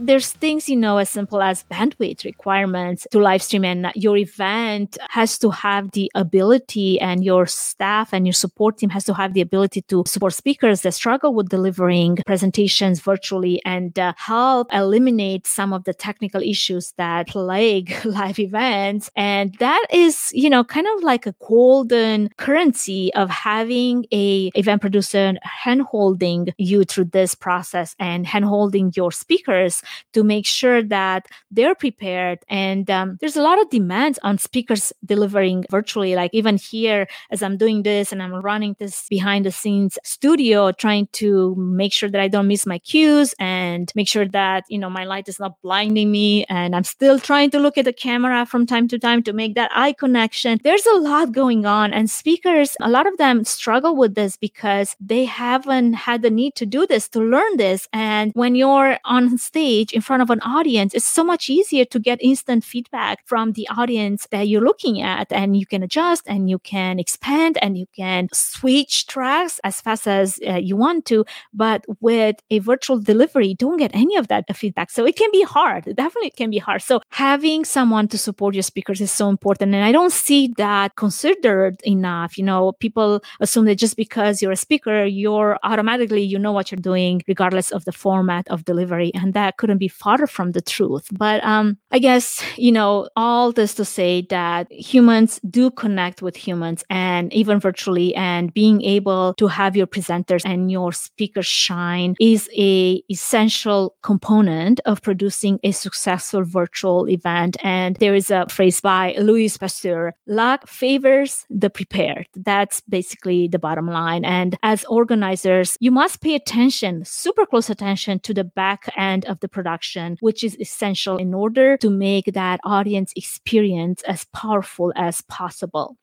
there's 0.06 0.32
things, 0.32 0.68
you 0.68 0.76
know, 0.76 0.98
as 0.98 1.10
simple 1.10 1.42
as 1.42 1.64
bandwidth 1.70 2.24
requirements 2.24 3.06
to 3.10 3.18
live 3.18 3.42
stream, 3.42 3.64
and 3.64 3.90
your 3.94 4.16
event 4.16 4.98
has 5.10 5.38
to 5.38 5.50
have 5.50 5.92
the 5.92 6.10
ability, 6.14 7.00
and 7.00 7.24
your 7.24 7.46
staff 7.46 8.12
and 8.12 8.26
your 8.26 8.32
support 8.32 8.78
team 8.78 8.90
has 8.90 9.04
to 9.04 9.14
have 9.14 9.34
the 9.34 9.40
ability 9.40 9.82
to 9.82 10.02
support 10.06 10.34
speakers 10.34 10.82
that 10.82 10.92
struggle 10.92 11.34
with 11.34 11.48
delivering 11.48 12.18
presentations 12.26 13.00
virtually 13.00 13.62
and 13.64 13.98
uh, 13.98 14.12
help 14.16 14.72
eliminate 14.72 15.46
some 15.46 15.72
of 15.72 15.84
the 15.84 15.94
technical 15.94 16.42
issues 16.42 16.92
that 16.98 17.28
plague 17.28 17.94
live 18.04 18.38
events. 18.38 19.10
And 19.16 19.54
that 19.58 19.86
is, 19.92 20.30
you 20.32 20.50
know, 20.50 20.64
kind 20.64 20.86
of 20.96 21.02
like 21.02 21.26
a 21.26 21.34
golden 21.48 22.28
currency 22.36 23.12
of 23.14 23.30
having 23.30 24.06
a 24.12 24.50
event 24.54 24.80
producer 24.80 25.34
hand 25.42 25.82
holding 25.82 26.48
you 26.58 26.84
through 26.84 27.06
this 27.06 27.34
process 27.34 27.94
and 27.98 28.26
hand 28.26 28.44
holding 28.44 28.92
your 28.96 29.12
speakers 29.12 29.82
to 30.12 30.22
make 30.22 30.46
sure 30.46 30.82
that 30.82 31.26
they're 31.50 31.74
prepared. 31.74 32.38
And 32.48 32.90
um, 32.90 33.18
there's 33.20 33.36
a 33.36 33.42
lot 33.42 33.60
of 33.60 33.70
demands 33.70 34.18
on 34.22 34.38
speakers 34.38 34.92
delivering 35.04 35.64
virtually. 35.70 36.14
Like 36.14 36.30
even 36.32 36.56
here, 36.56 37.06
as 37.30 37.42
I'm 37.42 37.56
doing 37.56 37.82
this 37.82 38.12
and 38.12 38.22
I'm 38.22 38.34
running 38.34 38.76
this 38.78 39.06
behind 39.08 39.46
the 39.46 39.52
scenes 39.52 39.98
studio, 40.04 40.72
trying 40.72 41.08
to 41.12 41.54
make 41.56 41.92
sure 41.92 42.10
that 42.10 42.20
I 42.20 42.28
don't 42.28 42.48
miss 42.48 42.66
my 42.66 42.78
cues 42.78 43.34
and 43.38 43.90
make 43.94 44.08
sure 44.08 44.26
that, 44.28 44.64
you 44.68 44.78
know, 44.78 44.90
my 44.90 45.04
light 45.04 45.28
is 45.28 45.38
not 45.38 45.60
blinding 45.62 46.10
me. 46.10 46.44
And 46.48 46.74
I'm 46.74 46.84
still 46.84 47.18
trying 47.18 47.50
to 47.50 47.58
look 47.58 47.78
at 47.78 47.84
the 47.84 47.92
camera 47.92 48.46
from 48.46 48.66
time 48.66 48.88
to 48.88 48.98
time 48.98 49.22
to 49.24 49.32
make 49.32 49.54
that 49.54 49.70
eye 49.74 49.92
connection. 49.92 50.58
There's 50.62 50.86
a 50.86 50.96
lot 50.96 51.32
going 51.32 51.66
on. 51.66 51.92
And 51.92 52.10
speakers, 52.10 52.76
a 52.80 52.88
lot 52.88 53.06
of 53.06 53.16
them 53.18 53.44
struggle 53.44 53.96
with 53.96 54.14
this 54.14 54.36
because 54.36 54.96
they 55.00 55.24
haven't 55.24 55.94
had 55.94 56.22
the 56.22 56.30
need 56.30 56.54
to 56.56 56.66
do 56.66 56.86
this, 56.86 57.08
to 57.10 57.20
learn 57.20 57.56
this. 57.56 57.88
And 57.92 58.32
when 58.34 58.54
you're 58.54 58.98
on 59.04 59.38
stage, 59.38 59.71
stage 59.72 59.92
in 59.92 60.02
front 60.02 60.22
of 60.22 60.30
an 60.30 60.40
audience, 60.40 60.94
it's 60.94 61.06
so 61.06 61.24
much 61.24 61.48
easier 61.48 61.84
to 61.84 61.98
get 61.98 62.18
instant 62.22 62.64
feedback 62.64 63.16
from 63.26 63.52
the 63.52 63.66
audience 63.78 64.26
that 64.30 64.48
you're 64.48 64.66
looking 64.70 65.00
at. 65.00 65.26
And 65.32 65.56
you 65.56 65.66
can 65.66 65.82
adjust 65.82 66.22
and 66.26 66.50
you 66.50 66.58
can 66.58 66.98
expand 66.98 67.58
and 67.62 67.76
you 67.78 67.86
can 67.96 68.28
switch 68.32 69.06
tracks 69.06 69.60
as 69.64 69.80
fast 69.80 70.06
as 70.06 70.38
uh, 70.46 70.56
you 70.68 70.76
want 70.76 71.04
to. 71.06 71.24
But 71.52 71.80
with 72.00 72.36
a 72.50 72.58
virtual 72.58 72.98
delivery, 72.98 73.54
don't 73.54 73.78
get 73.78 73.92
any 73.94 74.16
of 74.16 74.28
that 74.28 74.44
feedback. 74.56 74.90
So 74.90 75.06
it 75.06 75.16
can 75.16 75.30
be 75.32 75.42
hard. 75.42 75.86
It 75.86 75.96
definitely 75.96 76.30
can 76.30 76.50
be 76.50 76.58
hard. 76.58 76.82
So 76.82 77.00
having 77.10 77.64
someone 77.64 78.08
to 78.08 78.18
support 78.18 78.54
your 78.54 78.62
speakers 78.72 79.00
is 79.00 79.12
so 79.12 79.28
important. 79.28 79.74
And 79.74 79.84
I 79.84 79.92
don't 79.92 80.12
see 80.12 80.42
that 80.56 80.96
considered 80.96 81.80
enough. 81.84 82.36
You 82.38 82.44
know, 82.44 82.72
people 82.84 83.22
assume 83.40 83.64
that 83.66 83.76
just 83.76 83.96
because 83.96 84.42
you're 84.42 84.52
a 84.52 84.66
speaker, 84.66 85.04
you're 85.04 85.58
automatically, 85.62 86.22
you 86.22 86.38
know 86.38 86.52
what 86.52 86.70
you're 86.70 86.86
doing, 86.92 87.22
regardless 87.26 87.70
of 87.70 87.84
the 87.84 87.92
format 87.92 88.44
of 88.48 88.64
delivery. 88.64 89.10
And 89.14 89.32
that 89.34 89.56
couldn't 89.62 89.78
be 89.78 89.86
farther 89.86 90.26
from 90.26 90.50
the 90.50 90.60
truth. 90.60 91.06
But 91.12 91.38
um, 91.44 91.78
I 91.92 92.00
guess, 92.00 92.42
you 92.56 92.72
know, 92.72 93.08
all 93.14 93.52
this 93.52 93.74
to 93.74 93.84
say 93.84 94.26
that 94.28 94.66
humans 94.72 95.38
do 95.48 95.70
connect 95.70 96.20
with 96.20 96.34
humans 96.34 96.82
and 96.90 97.32
even 97.32 97.60
virtually, 97.60 98.12
and 98.16 98.52
being 98.52 98.82
able 98.82 99.34
to 99.34 99.46
have 99.46 99.76
your 99.76 99.86
presenters 99.86 100.42
and 100.44 100.72
your 100.72 100.90
speakers 100.90 101.46
shine 101.46 102.16
is 102.18 102.50
a 102.58 103.00
essential 103.08 103.94
component 104.02 104.80
of 104.84 105.00
producing 105.00 105.60
a 105.62 105.70
successful 105.70 106.42
virtual 106.42 107.08
event. 107.08 107.56
And 107.62 107.94
there 107.96 108.16
is 108.16 108.30
a 108.32 108.46
phrase 108.48 108.80
by 108.80 109.14
Louis 109.18 109.56
Pasteur, 109.56 110.12
luck 110.26 110.66
favors 110.66 111.46
the 111.50 111.70
prepared. 111.70 112.26
That's 112.34 112.80
basically 112.88 113.46
the 113.46 113.60
bottom 113.60 113.86
line. 113.86 114.24
And 114.24 114.58
as 114.64 114.84
organizers, 114.86 115.76
you 115.78 115.92
must 115.92 116.20
pay 116.20 116.34
attention, 116.34 117.04
super 117.04 117.46
close 117.46 117.70
attention 117.70 118.18
to 118.26 118.34
the 118.34 118.44
back 118.44 118.92
end 118.96 119.24
of 119.26 119.38
the 119.38 119.51
production, 119.52 120.16
which 120.20 120.42
is 120.42 120.56
essential 120.58 121.16
in 121.16 121.34
order 121.34 121.76
to 121.78 121.90
make 121.90 122.26
that 122.34 122.60
audience 122.64 123.12
experience 123.16 124.02
as 124.02 124.24
powerful 124.32 124.92
as 124.96 125.20
possible. 125.22 125.96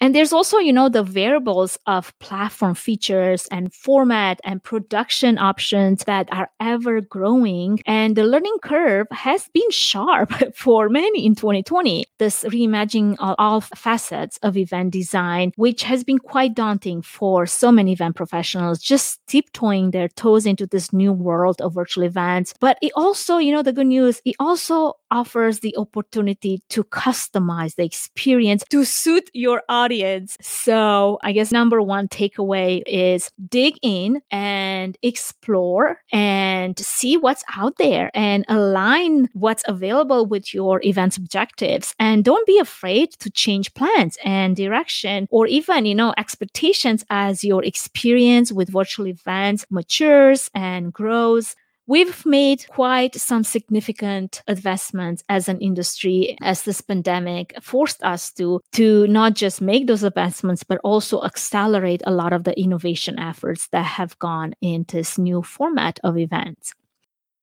And 0.00 0.14
there's 0.14 0.32
also, 0.32 0.58
you 0.58 0.72
know, 0.72 0.88
the 0.88 1.02
variables 1.02 1.78
of 1.86 2.18
platform 2.20 2.74
features 2.74 3.46
and 3.50 3.72
format 3.72 4.40
and 4.44 4.62
production 4.62 5.36
options 5.36 6.04
that 6.04 6.28
are 6.32 6.50
ever 6.58 7.02
growing. 7.02 7.80
And 7.84 8.16
the 8.16 8.24
learning 8.24 8.56
curve 8.62 9.06
has 9.10 9.48
been 9.52 9.70
sharp 9.70 10.32
for 10.54 10.88
many 10.88 11.26
in 11.26 11.34
2020. 11.34 12.06
This 12.18 12.44
reimagining 12.44 13.16
of 13.18 13.34
all 13.38 13.60
facets 13.60 14.38
of 14.42 14.56
event 14.56 14.92
design, 14.92 15.52
which 15.56 15.82
has 15.82 16.02
been 16.02 16.18
quite 16.18 16.54
daunting 16.54 17.02
for 17.02 17.46
so 17.46 17.70
many 17.70 17.92
event 17.92 18.16
professionals, 18.16 18.80
just 18.80 19.20
tiptoeing 19.26 19.90
their 19.90 20.08
toes 20.08 20.46
into 20.46 20.66
this 20.66 20.92
new 20.92 21.12
world 21.12 21.60
of 21.60 21.74
virtual 21.74 22.04
events. 22.04 22.54
But 22.58 22.78
it 22.80 22.92
also, 22.96 23.36
you 23.36 23.52
know, 23.52 23.62
the 23.62 23.72
good 23.72 23.86
news, 23.86 24.22
it 24.24 24.36
also 24.38 24.94
offers 25.10 25.60
the 25.60 25.76
opportunity 25.76 26.62
to 26.70 26.84
customize 26.84 27.74
the 27.76 27.84
experience 27.84 28.64
to 28.70 28.84
suit 28.84 29.30
your 29.34 29.62
audience. 29.68 30.36
So, 30.40 31.18
I 31.22 31.32
guess 31.32 31.52
number 31.52 31.82
one 31.82 32.08
takeaway 32.08 32.82
is 32.86 33.30
dig 33.48 33.74
in 33.82 34.22
and 34.30 34.96
explore 35.02 36.00
and 36.12 36.78
see 36.78 37.16
what's 37.16 37.44
out 37.56 37.76
there 37.78 38.10
and 38.14 38.44
align 38.48 39.28
what's 39.32 39.64
available 39.66 40.26
with 40.26 40.54
your 40.54 40.80
event's 40.84 41.16
objectives. 41.16 41.94
And 41.98 42.24
don't 42.24 42.46
be 42.46 42.58
afraid 42.58 43.12
to 43.20 43.30
change 43.30 43.72
plans 43.74 44.18
and 44.24 44.56
direction 44.56 45.26
or 45.30 45.46
even, 45.46 45.86
you 45.86 45.94
know, 45.94 46.14
expectations 46.16 47.04
as 47.10 47.44
your 47.44 47.64
experience 47.64 48.52
with 48.52 48.70
virtual 48.70 49.06
events 49.06 49.64
matures 49.70 50.50
and 50.54 50.92
grows 50.92 51.56
we've 51.86 52.24
made 52.24 52.66
quite 52.68 53.14
some 53.14 53.42
significant 53.42 54.42
advancements 54.46 55.24
as 55.28 55.48
an 55.48 55.60
industry 55.60 56.36
as 56.40 56.62
this 56.62 56.80
pandemic 56.80 57.54
forced 57.62 58.02
us 58.02 58.32
to 58.32 58.60
to 58.72 59.06
not 59.08 59.34
just 59.34 59.60
make 59.60 59.86
those 59.86 60.02
advancements 60.02 60.62
but 60.62 60.78
also 60.84 61.22
accelerate 61.22 62.02
a 62.06 62.12
lot 62.12 62.32
of 62.32 62.44
the 62.44 62.58
innovation 62.58 63.18
efforts 63.18 63.68
that 63.68 63.84
have 63.84 64.18
gone 64.18 64.54
into 64.60 64.96
this 64.96 65.18
new 65.18 65.42
format 65.42 65.98
of 66.04 66.16
events 66.16 66.74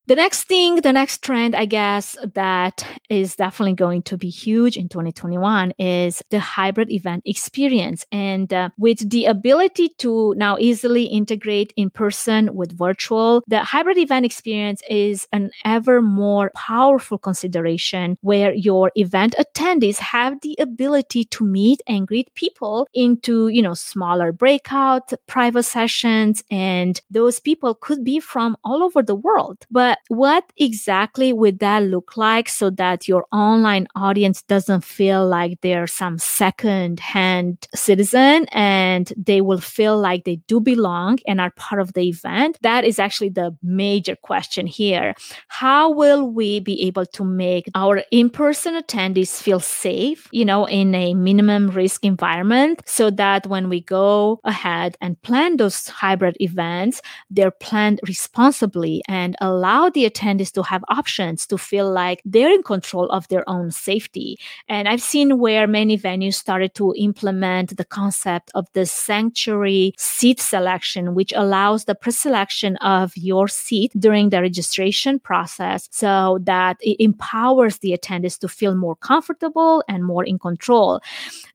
the 0.08 0.16
next 0.16 0.44
thing, 0.44 0.78
the 0.78 0.94
next 0.94 1.22
trend, 1.22 1.54
I 1.54 1.66
guess, 1.66 2.16
that 2.34 2.86
is 3.10 3.36
definitely 3.36 3.74
going 3.74 4.04
to 4.04 4.18
be 4.18 4.30
huge 4.30 4.78
in 4.78 4.88
2021 4.88 5.74
is 5.78 6.24
the 6.30 6.40
hybrid 6.40 6.90
event 6.90 7.24
experience. 7.26 8.06
And 8.10 8.54
uh, 8.54 8.70
with 8.78 9.10
the 9.10 9.26
ability 9.26 9.90
to 10.00 10.34
now 10.38 10.58
easily 10.60 11.04
integrate 11.04 11.74
in 11.76 11.90
person 11.90 12.56
with 12.56 12.78
virtual, 12.78 13.44
the 13.48 13.60
hybrid 13.60 13.98
event 13.98 14.26
experience 14.26 14.82
is 14.90 15.28
an 15.34 15.52
ever 15.66 16.02
more 16.02 16.52
powerful 16.56 17.18
consideration 17.18 18.18
where 18.22 18.54
your 18.54 18.94
event 18.96 19.36
attendees 19.38 19.98
have 19.98 20.40
the 20.40 20.56
ability 20.58 21.26
to 21.26 21.44
meet 21.44 21.82
and 21.86 22.08
greet 22.08 22.34
people 22.34 22.88
into, 22.94 23.50
you 23.50 23.62
know, 23.62 23.74
smaller 23.74 24.32
breakout 24.32 25.12
private 25.28 25.64
sessions. 25.64 26.46
And 26.50 27.02
those 27.12 27.42
people 27.42 27.76
could 27.76 28.06
be 28.06 28.22
from 28.22 28.56
all 28.64 28.82
over 28.82 29.04
the 29.04 29.16
world. 29.16 29.58
But 29.70 29.97
what 30.10 30.44
exactly 30.58 31.34
would 31.34 31.60
that 31.60 31.84
look 31.84 32.18
like 32.18 32.50
so 32.50 32.70
that 32.72 33.08
your 33.08 33.26
online 33.32 33.88
audience 33.96 34.42
doesn't 34.44 34.84
feel 34.84 35.28
like 35.28 35.60
they're 35.62 35.88
some 35.88 36.18
second 36.18 37.00
hand 37.00 37.68
citizen 37.76 38.48
and 38.52 39.14
they 39.18 39.42
will 39.42 39.60
feel 39.60 39.98
like 39.98 40.24
they 40.24 40.38
do 40.48 40.60
belong 40.60 41.20
and 41.28 41.42
are 41.42 41.52
part 41.52 41.82
of 41.82 41.94
the 41.94 42.08
event? 42.08 42.58
That 42.62 42.84
is 42.84 43.00
actually 43.00 43.30
the 43.30 43.56
major 43.62 44.16
question 44.16 44.68
here. 44.68 45.14
How 45.48 45.90
will 45.92 46.30
we 46.30 46.60
be 46.60 46.82
able 46.84 47.06
to 47.06 47.24
make 47.24 47.70
our 47.76 48.04
in 48.12 48.30
person 48.30 48.76
attendees 48.76 49.42
feel 49.42 49.60
safe, 49.60 50.28
you 50.32 50.46
know, 50.46 50.66
in 50.66 50.94
a 50.96 51.14
minimum 51.14 51.70
risk 51.70 52.06
environment 52.06 52.82
so 52.86 53.10
that 53.12 53.48
when 53.48 53.70
we 53.70 53.82
go 53.82 54.40
ahead 54.44 54.98
and 55.02 55.22
plan 55.22 55.58
those 55.58 55.88
hybrid 55.88 56.38
events, 56.40 57.02
they're 57.30 57.52
planned 57.52 58.00
responsibly 58.08 59.02
and 59.08 59.36
allow 59.42 59.87
the 59.90 60.10
attendees 60.10 60.52
to 60.54 60.64
have 60.64 60.84
options 60.90 61.46
to 61.48 61.58
feel 61.58 61.92
like 61.92 62.22
they're 62.26 62.52
in 62.52 62.64
control 62.64 63.10
of 63.10 63.28
their 63.28 63.48
own 63.50 63.72
safety. 63.72 64.38
And 64.68 64.88
I've 64.88 65.02
seen 65.02 65.40
where 65.40 65.68
many 65.68 65.98
venues 65.98 66.36
started 66.36 66.74
to 66.76 66.94
implement 66.98 67.78
the 67.78 67.86
concept 67.86 68.52
of 68.56 68.68
the 68.74 68.86
sanctuary 68.86 69.94
seat 69.98 70.40
selection, 70.40 71.16
which 71.16 71.34
allows 71.36 71.86
the 71.86 71.96
pre-selection 71.96 72.76
of 72.78 73.16
your 73.16 73.48
seat 73.48 73.92
during 73.98 74.30
the 74.30 74.42
registration 74.42 75.20
process 75.20 75.88
so 75.92 76.40
that 76.44 76.78
it 76.82 76.98
empowers 77.00 77.80
the 77.80 77.98
attendees 77.98 78.38
to 78.40 78.48
feel 78.48 78.76
more 78.76 78.96
comfortable 78.96 79.84
and 79.88 80.04
more 80.04 80.24
in 80.24 80.38
control. 80.40 81.02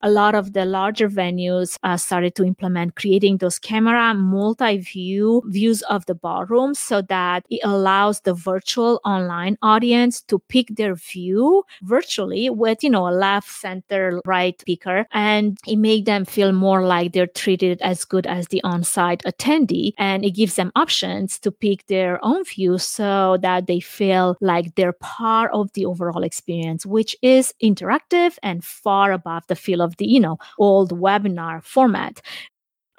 A 0.03 0.11
lot 0.11 0.35
of 0.35 0.53
the 0.53 0.64
larger 0.64 1.09
venues 1.09 1.79
uh, 1.83 1.97
started 1.97 2.35
to 2.37 2.45
implement 2.45 2.97
creating 2.97 3.38
those 3.38 3.59
camera 3.59 4.14
multi-view 4.14 5.42
views 5.47 5.83
of 5.83 6.07
the 6.07 6.14
ballroom 6.14 6.75
so 6.75 7.03
that 7.03 7.45
it 7.51 7.61
allows 7.64 8.21
the 8.25 8.35
virtual 8.35 9.01
online 9.05 9.57
audience 9.63 10.23
to 10.23 10.39
pick 10.49 10.69
their 10.77 10.95
view 10.95 11.65
virtually 11.83 12.51
with, 12.51 12.83
you 12.83 12.91
know, 12.91 13.09
a 13.09 13.11
left, 13.11 13.51
center, 13.51 14.21
right 14.27 14.61
speaker. 14.61 15.07
And 15.13 15.59
it 15.67 15.77
made 15.77 16.07
them 16.07 16.25
feel 16.25 16.53
more 16.53 16.85
like 16.85 17.13
they're 17.13 17.27
treated 17.27 17.81
as 17.83 18.05
good 18.05 18.27
as 18.27 18.49
the 18.49 18.63
on-site 18.65 19.23
attendee. 19.25 19.93
And 19.99 20.25
it 20.25 20.33
gives 20.33 20.57
them 20.57 20.73
options 20.77 21.39
to 21.41 21.51
pick 21.51 21.87
their 21.87 22.25
own 22.25 22.45
view 22.45 22.79
so 22.79 23.39
that 23.43 23.67
they 23.67 23.81
feel 23.81 24.37
like 24.41 24.75
they're 24.75 24.93
part 24.93 25.51
of 25.53 25.73
the 25.73 25.87
overall 25.87 26.23
experience, 26.23 26.87
which 26.87 27.17
is 27.23 27.53
interactive 27.63 28.37
and 28.43 28.65
far 28.65 29.13
above 29.13 29.47
the 29.49 29.57
feel 29.57 29.81
of 29.81 29.97
the, 29.97 30.07
you 30.07 30.21
know, 30.21 30.39
old 30.59 30.99
webinar 30.99 31.63
format. 31.63 32.21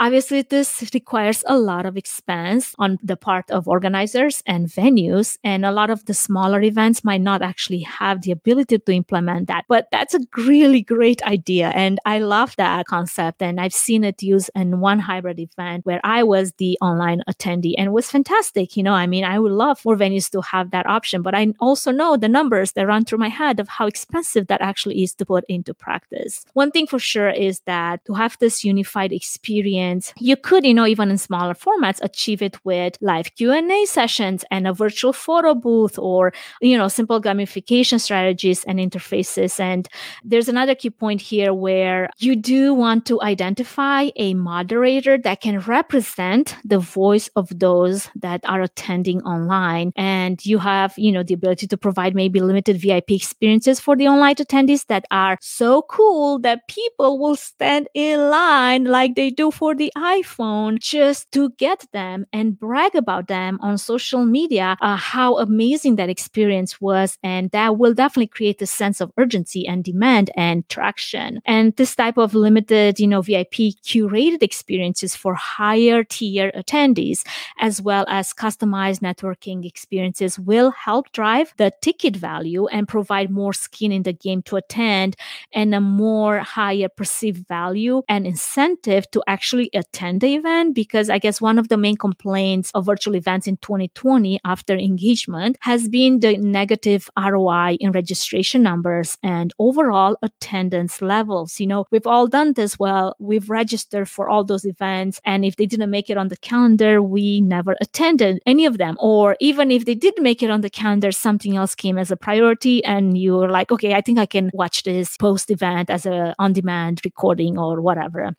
Obviously, 0.04 0.42
this 0.42 0.84
requires 0.94 1.46
a 1.48 1.58
lot 1.58 1.86
of 1.86 1.96
expense 1.96 2.76
on 2.78 3.00
the 3.02 3.16
part 3.16 3.50
of 3.50 3.70
organizers 3.70 4.44
and 4.46 4.68
venues, 4.68 5.38
and 5.46 5.64
a 5.64 5.72
lot 5.72 5.90
of 5.90 6.04
the 6.08 6.14
smaller 6.14 6.62
events 6.62 7.06
might 7.06 7.22
not 7.22 7.42
actually 7.42 7.80
have 7.80 8.22
the 8.22 8.32
ability 8.32 8.80
to 8.80 8.92
implement 8.92 9.48
that. 9.48 9.64
But 9.70 9.88
that's 9.94 10.14
a 10.14 10.20
really 10.36 10.82
great 10.82 11.24
idea, 11.24 11.70
and 11.70 12.00
I 12.06 12.20
love 12.20 12.54
that 12.58 12.86
concept. 12.86 13.42
And 13.42 13.62
I've 13.62 13.74
seen 13.74 14.04
it 14.04 14.22
used 14.22 14.52
in 14.56 14.82
one 14.82 15.00
hybrid 15.00 15.40
event 15.40 15.86
where 15.86 16.02
I 16.04 16.24
was 16.24 16.52
the 16.58 16.78
online 16.82 17.24
attendee, 17.30 17.76
and 17.78 17.88
it 17.88 17.94
was 17.94 18.12
fantastic. 18.12 18.76
You 18.76 18.84
know, 18.84 18.92
I 18.96 19.08
mean, 19.08 19.24
I 19.24 19.40
would 19.40 19.54
love 19.54 19.80
for 19.80 19.96
venues 19.96 20.30
to 20.32 20.42
have 20.42 20.72
that 20.72 20.86
option, 20.86 21.22
but 21.22 21.34
I 21.34 21.54
also 21.62 21.92
know 21.92 22.18
the 22.18 22.28
numbers 22.28 22.74
that 22.74 22.88
run 22.88 23.06
through 23.06 23.20
my 23.20 23.30
head 23.30 23.62
of 23.62 23.70
how 23.70 23.88
expensive 23.88 24.48
that 24.48 24.60
actually 24.60 25.02
is 25.02 25.14
to 25.14 25.26
put 25.26 25.46
into 25.48 25.74
practice. 25.74 26.44
One 26.52 26.72
thing 26.72 26.88
for 26.88 27.00
sure 27.00 27.30
is 27.30 27.62
that 27.68 28.04
to 28.04 28.16
have 28.16 28.36
this 28.42 28.66
unified 28.66 29.14
experience 29.14 29.93
You 30.18 30.36
could, 30.36 30.66
you 30.66 30.74
know, 30.74 30.86
even 30.86 31.10
in 31.10 31.18
smaller 31.18 31.54
formats, 31.54 32.00
achieve 32.02 32.42
it 32.42 32.58
with 32.64 32.98
live 33.02 33.34
Q&A 33.36 33.86
sessions 33.86 34.46
and 34.52 34.68
a 34.68 34.74
virtual 34.74 35.14
photo 35.14 35.54
booth 35.54 35.98
or, 36.00 36.34
you 36.62 36.78
know, 36.78 36.88
simple 36.88 37.22
gamification 37.22 38.00
strategies 38.00 38.64
and 38.66 38.80
interfaces. 38.80 39.60
And 39.60 39.88
there's 40.24 40.50
another 40.50 40.76
key 40.76 40.90
point 40.90 41.22
here 41.22 41.54
where 41.54 42.10
you 42.20 42.36
do 42.36 42.74
want 42.74 43.06
to 43.08 43.22
identify 43.22 44.10
a 44.16 44.34
moderator 44.34 45.18
that 45.18 45.42
can 45.42 45.60
represent 45.60 46.56
the 46.64 46.80
voice 46.80 47.30
of 47.36 47.48
those 47.60 48.10
that 48.16 48.42
are 48.46 48.62
attending 48.62 49.22
online. 49.24 49.92
And 49.96 50.44
you 50.46 50.58
have, 50.60 50.94
you 50.98 51.12
know, 51.12 51.24
the 51.24 51.34
ability 51.34 51.68
to 51.68 51.78
provide 51.78 52.16
maybe 52.16 52.40
limited 52.40 52.78
VIP 52.78 53.12
experiences 53.12 53.80
for 53.80 53.96
the 53.96 54.08
online 54.08 54.36
attendees 54.36 54.86
that 54.88 55.06
are 55.12 55.38
so 55.42 55.82
cool 55.84 56.40
that 56.40 56.68
people 56.68 57.20
will 57.20 57.36
stand 57.36 57.88
in 57.94 58.30
line 58.30 58.86
like 58.86 59.16
they 59.16 59.30
do 59.30 59.52
for 59.52 59.76
the 59.76 59.83
iPhone 59.98 60.80
just 60.80 61.32
to 61.32 61.50
get 61.52 61.86
them 61.92 62.26
and 62.32 62.60
brag 62.60 62.96
about 62.96 63.28
them 63.28 63.60
on 63.62 63.78
social 63.78 64.26
media, 64.26 64.78
uh, 64.82 64.96
how 64.96 65.38
amazing 65.38 65.96
that 65.98 66.10
experience 66.10 66.80
was. 66.80 67.18
And 67.24 67.52
that 67.52 67.78
will 67.78 67.94
definitely 67.94 68.28
create 68.28 68.62
a 68.62 68.66
sense 68.66 69.02
of 69.02 69.12
urgency 69.18 69.68
and 69.68 69.84
demand 69.84 70.32
and 70.36 70.68
traction. 70.70 71.42
And 71.46 71.76
this 71.76 71.96
type 71.96 72.18
of 72.18 72.34
limited, 72.34 73.00
you 73.00 73.08
know, 73.08 73.22
VIP 73.22 73.76
curated 73.84 74.44
experiences 74.44 75.16
for 75.16 75.36
higher 75.36 76.04
tier 76.04 76.52
attendees, 76.52 77.26
as 77.60 77.82
well 77.82 78.06
as 78.08 78.34
customized 78.34 79.00
networking 79.00 79.66
experiences 79.66 80.40
will 80.40 80.72
help 80.72 81.12
drive 81.12 81.54
the 81.58 81.72
ticket 81.82 82.16
value 82.16 82.68
and 82.68 82.88
provide 82.88 83.30
more 83.30 83.54
skin 83.54 83.92
in 83.92 84.04
the 84.04 84.14
game 84.14 84.42
to 84.44 84.56
attend 84.56 85.16
and 85.52 85.74
a 85.74 85.82
more 85.82 86.40
higher 86.40 86.90
perceived 86.90 87.48
value 87.48 88.02
and 88.08 88.26
incentive 88.26 89.10
to 89.12 89.24
actually 89.28 89.63
attend 89.74 90.22
the 90.22 90.36
event 90.36 90.76
because 90.76 91.10
I 91.10 91.20
guess 91.20 91.42
one 91.42 91.58
of 91.58 91.70
the 91.70 91.78
main 91.78 91.98
complaints 91.98 92.72
of 92.74 92.86
virtual 92.86 93.16
events 93.16 93.48
in 93.48 93.58
2020 93.58 94.40
after 94.46 94.76
engagement 94.76 95.58
has 95.62 95.88
been 95.88 96.20
the 96.20 96.38
negative 96.38 97.10
ROI 97.18 97.78
in 97.80 97.92
registration 97.92 98.64
numbers 98.64 99.18
and 99.24 99.54
overall 99.60 100.18
attendance 100.22 101.02
levels. 101.02 101.60
You 101.60 101.68
know, 101.68 101.86
we've 101.92 102.08
all 102.08 102.28
done 102.28 102.54
this 102.54 102.78
well. 102.80 103.16
We've 103.20 103.50
registered 103.50 104.10
for 104.10 104.30
all 104.30 104.44
those 104.44 104.66
events. 104.66 105.20
And 105.26 105.46
if 105.46 105.56
they 105.56 105.66
didn't 105.66 105.90
make 105.90 106.10
it 106.10 106.18
on 106.18 106.28
the 106.28 106.38
calendar, 106.38 107.02
we 107.02 107.42
never 107.42 107.76
attended 107.82 108.42
any 108.46 108.66
of 108.66 108.78
them. 108.78 108.98
Or 109.00 109.38
even 109.40 109.72
if 109.72 109.86
they 109.86 109.96
did 109.96 110.16
make 110.20 110.44
it 110.44 110.50
on 110.50 110.62
the 110.62 110.70
calendar, 110.70 111.12
something 111.12 111.56
else 111.56 111.76
came 111.76 111.98
as 111.98 112.12
a 112.12 112.18
priority 112.18 112.84
and 112.84 113.18
you 113.18 113.36
were 113.36 113.50
like, 113.50 113.72
okay, 113.72 113.94
I 113.94 114.02
think 114.02 114.20
I 114.20 114.26
can 114.26 114.50
watch 114.54 114.84
this 114.84 115.18
post 115.18 115.52
event 115.52 115.90
as 115.90 116.06
a 116.06 116.36
on 116.40 116.54
demand 116.54 117.02
recording 117.06 117.58
or 117.58 117.82
whatever. 117.82 118.36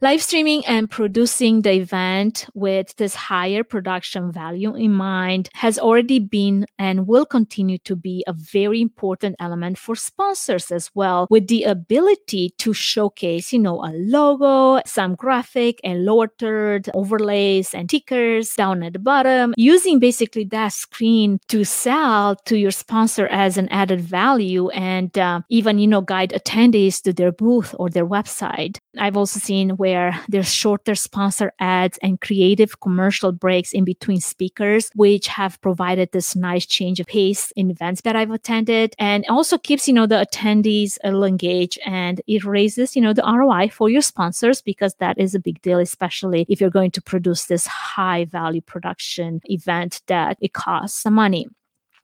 Live 0.00 0.22
streaming 0.22 0.64
and 0.66 0.88
producing 0.88 1.62
the 1.62 1.72
event 1.72 2.46
with 2.54 2.94
this 2.98 3.16
higher 3.16 3.64
production 3.64 4.30
value 4.30 4.76
in 4.76 4.92
mind 4.92 5.48
has 5.54 5.76
already 5.76 6.20
been 6.20 6.66
and 6.78 7.08
will 7.08 7.26
continue 7.26 7.78
to 7.78 7.96
be 7.96 8.22
a 8.28 8.32
very 8.32 8.80
important 8.80 9.34
element 9.40 9.76
for 9.76 9.96
sponsors 9.96 10.70
as 10.70 10.88
well, 10.94 11.26
with 11.30 11.48
the 11.48 11.64
ability 11.64 12.50
to 12.58 12.72
showcase, 12.72 13.52
you 13.52 13.58
know, 13.58 13.82
a 13.84 13.90
logo, 13.92 14.80
some 14.86 15.16
graphic 15.16 15.80
and 15.82 16.04
lower 16.04 16.30
third 16.38 16.88
overlays 16.94 17.74
and 17.74 17.90
tickers 17.90 18.54
down 18.54 18.84
at 18.84 18.92
the 18.92 19.00
bottom, 19.00 19.52
using 19.56 19.98
basically 19.98 20.44
that 20.44 20.72
screen 20.72 21.40
to 21.48 21.64
sell 21.64 22.36
to 22.44 22.56
your 22.56 22.70
sponsor 22.70 23.26
as 23.32 23.58
an 23.58 23.68
added 23.70 24.00
value 24.00 24.68
and 24.68 25.18
uh, 25.18 25.40
even, 25.48 25.80
you 25.80 25.88
know, 25.88 26.02
guide 26.02 26.30
attendees 26.30 27.02
to 27.02 27.12
their 27.12 27.32
booth 27.32 27.74
or 27.80 27.90
their 27.90 28.06
website. 28.06 28.78
I've 28.96 29.16
also 29.16 29.40
seen 29.40 29.70
where 29.70 29.87
where 29.88 30.20
there's 30.28 30.52
shorter 30.52 30.94
sponsor 30.94 31.52
ads 31.58 31.98
and 32.02 32.20
creative 32.20 32.80
commercial 32.80 33.32
breaks 33.32 33.72
in 33.72 33.84
between 33.84 34.20
speakers, 34.20 34.90
which 34.94 35.26
have 35.28 35.60
provided 35.62 36.12
this 36.12 36.36
nice 36.36 36.66
change 36.66 37.00
of 37.00 37.06
pace 37.06 37.52
in 37.56 37.70
events 37.70 38.02
that 38.02 38.14
I've 38.14 38.30
attended. 38.30 38.94
And 38.98 39.24
also 39.28 39.56
keeps, 39.56 39.88
you 39.88 39.94
know, 39.94 40.06
the 40.06 40.26
attendees 40.26 40.98
little 41.04 41.24
engaged 41.24 41.78
and 41.86 42.20
it 42.26 42.44
raises, 42.44 42.94
you 42.94 43.02
know, 43.02 43.14
the 43.14 43.22
ROI 43.22 43.70
for 43.70 43.88
your 43.88 44.02
sponsors 44.02 44.60
because 44.60 44.94
that 44.96 45.18
is 45.18 45.34
a 45.34 45.40
big 45.40 45.62
deal, 45.62 45.78
especially 45.78 46.44
if 46.48 46.60
you're 46.60 46.78
going 46.78 46.90
to 46.92 47.02
produce 47.02 47.46
this 47.46 47.66
high 47.66 48.26
value 48.26 48.60
production 48.60 49.40
event 49.44 50.02
that 50.06 50.36
it 50.40 50.52
costs 50.52 51.02
some 51.02 51.14
money 51.14 51.46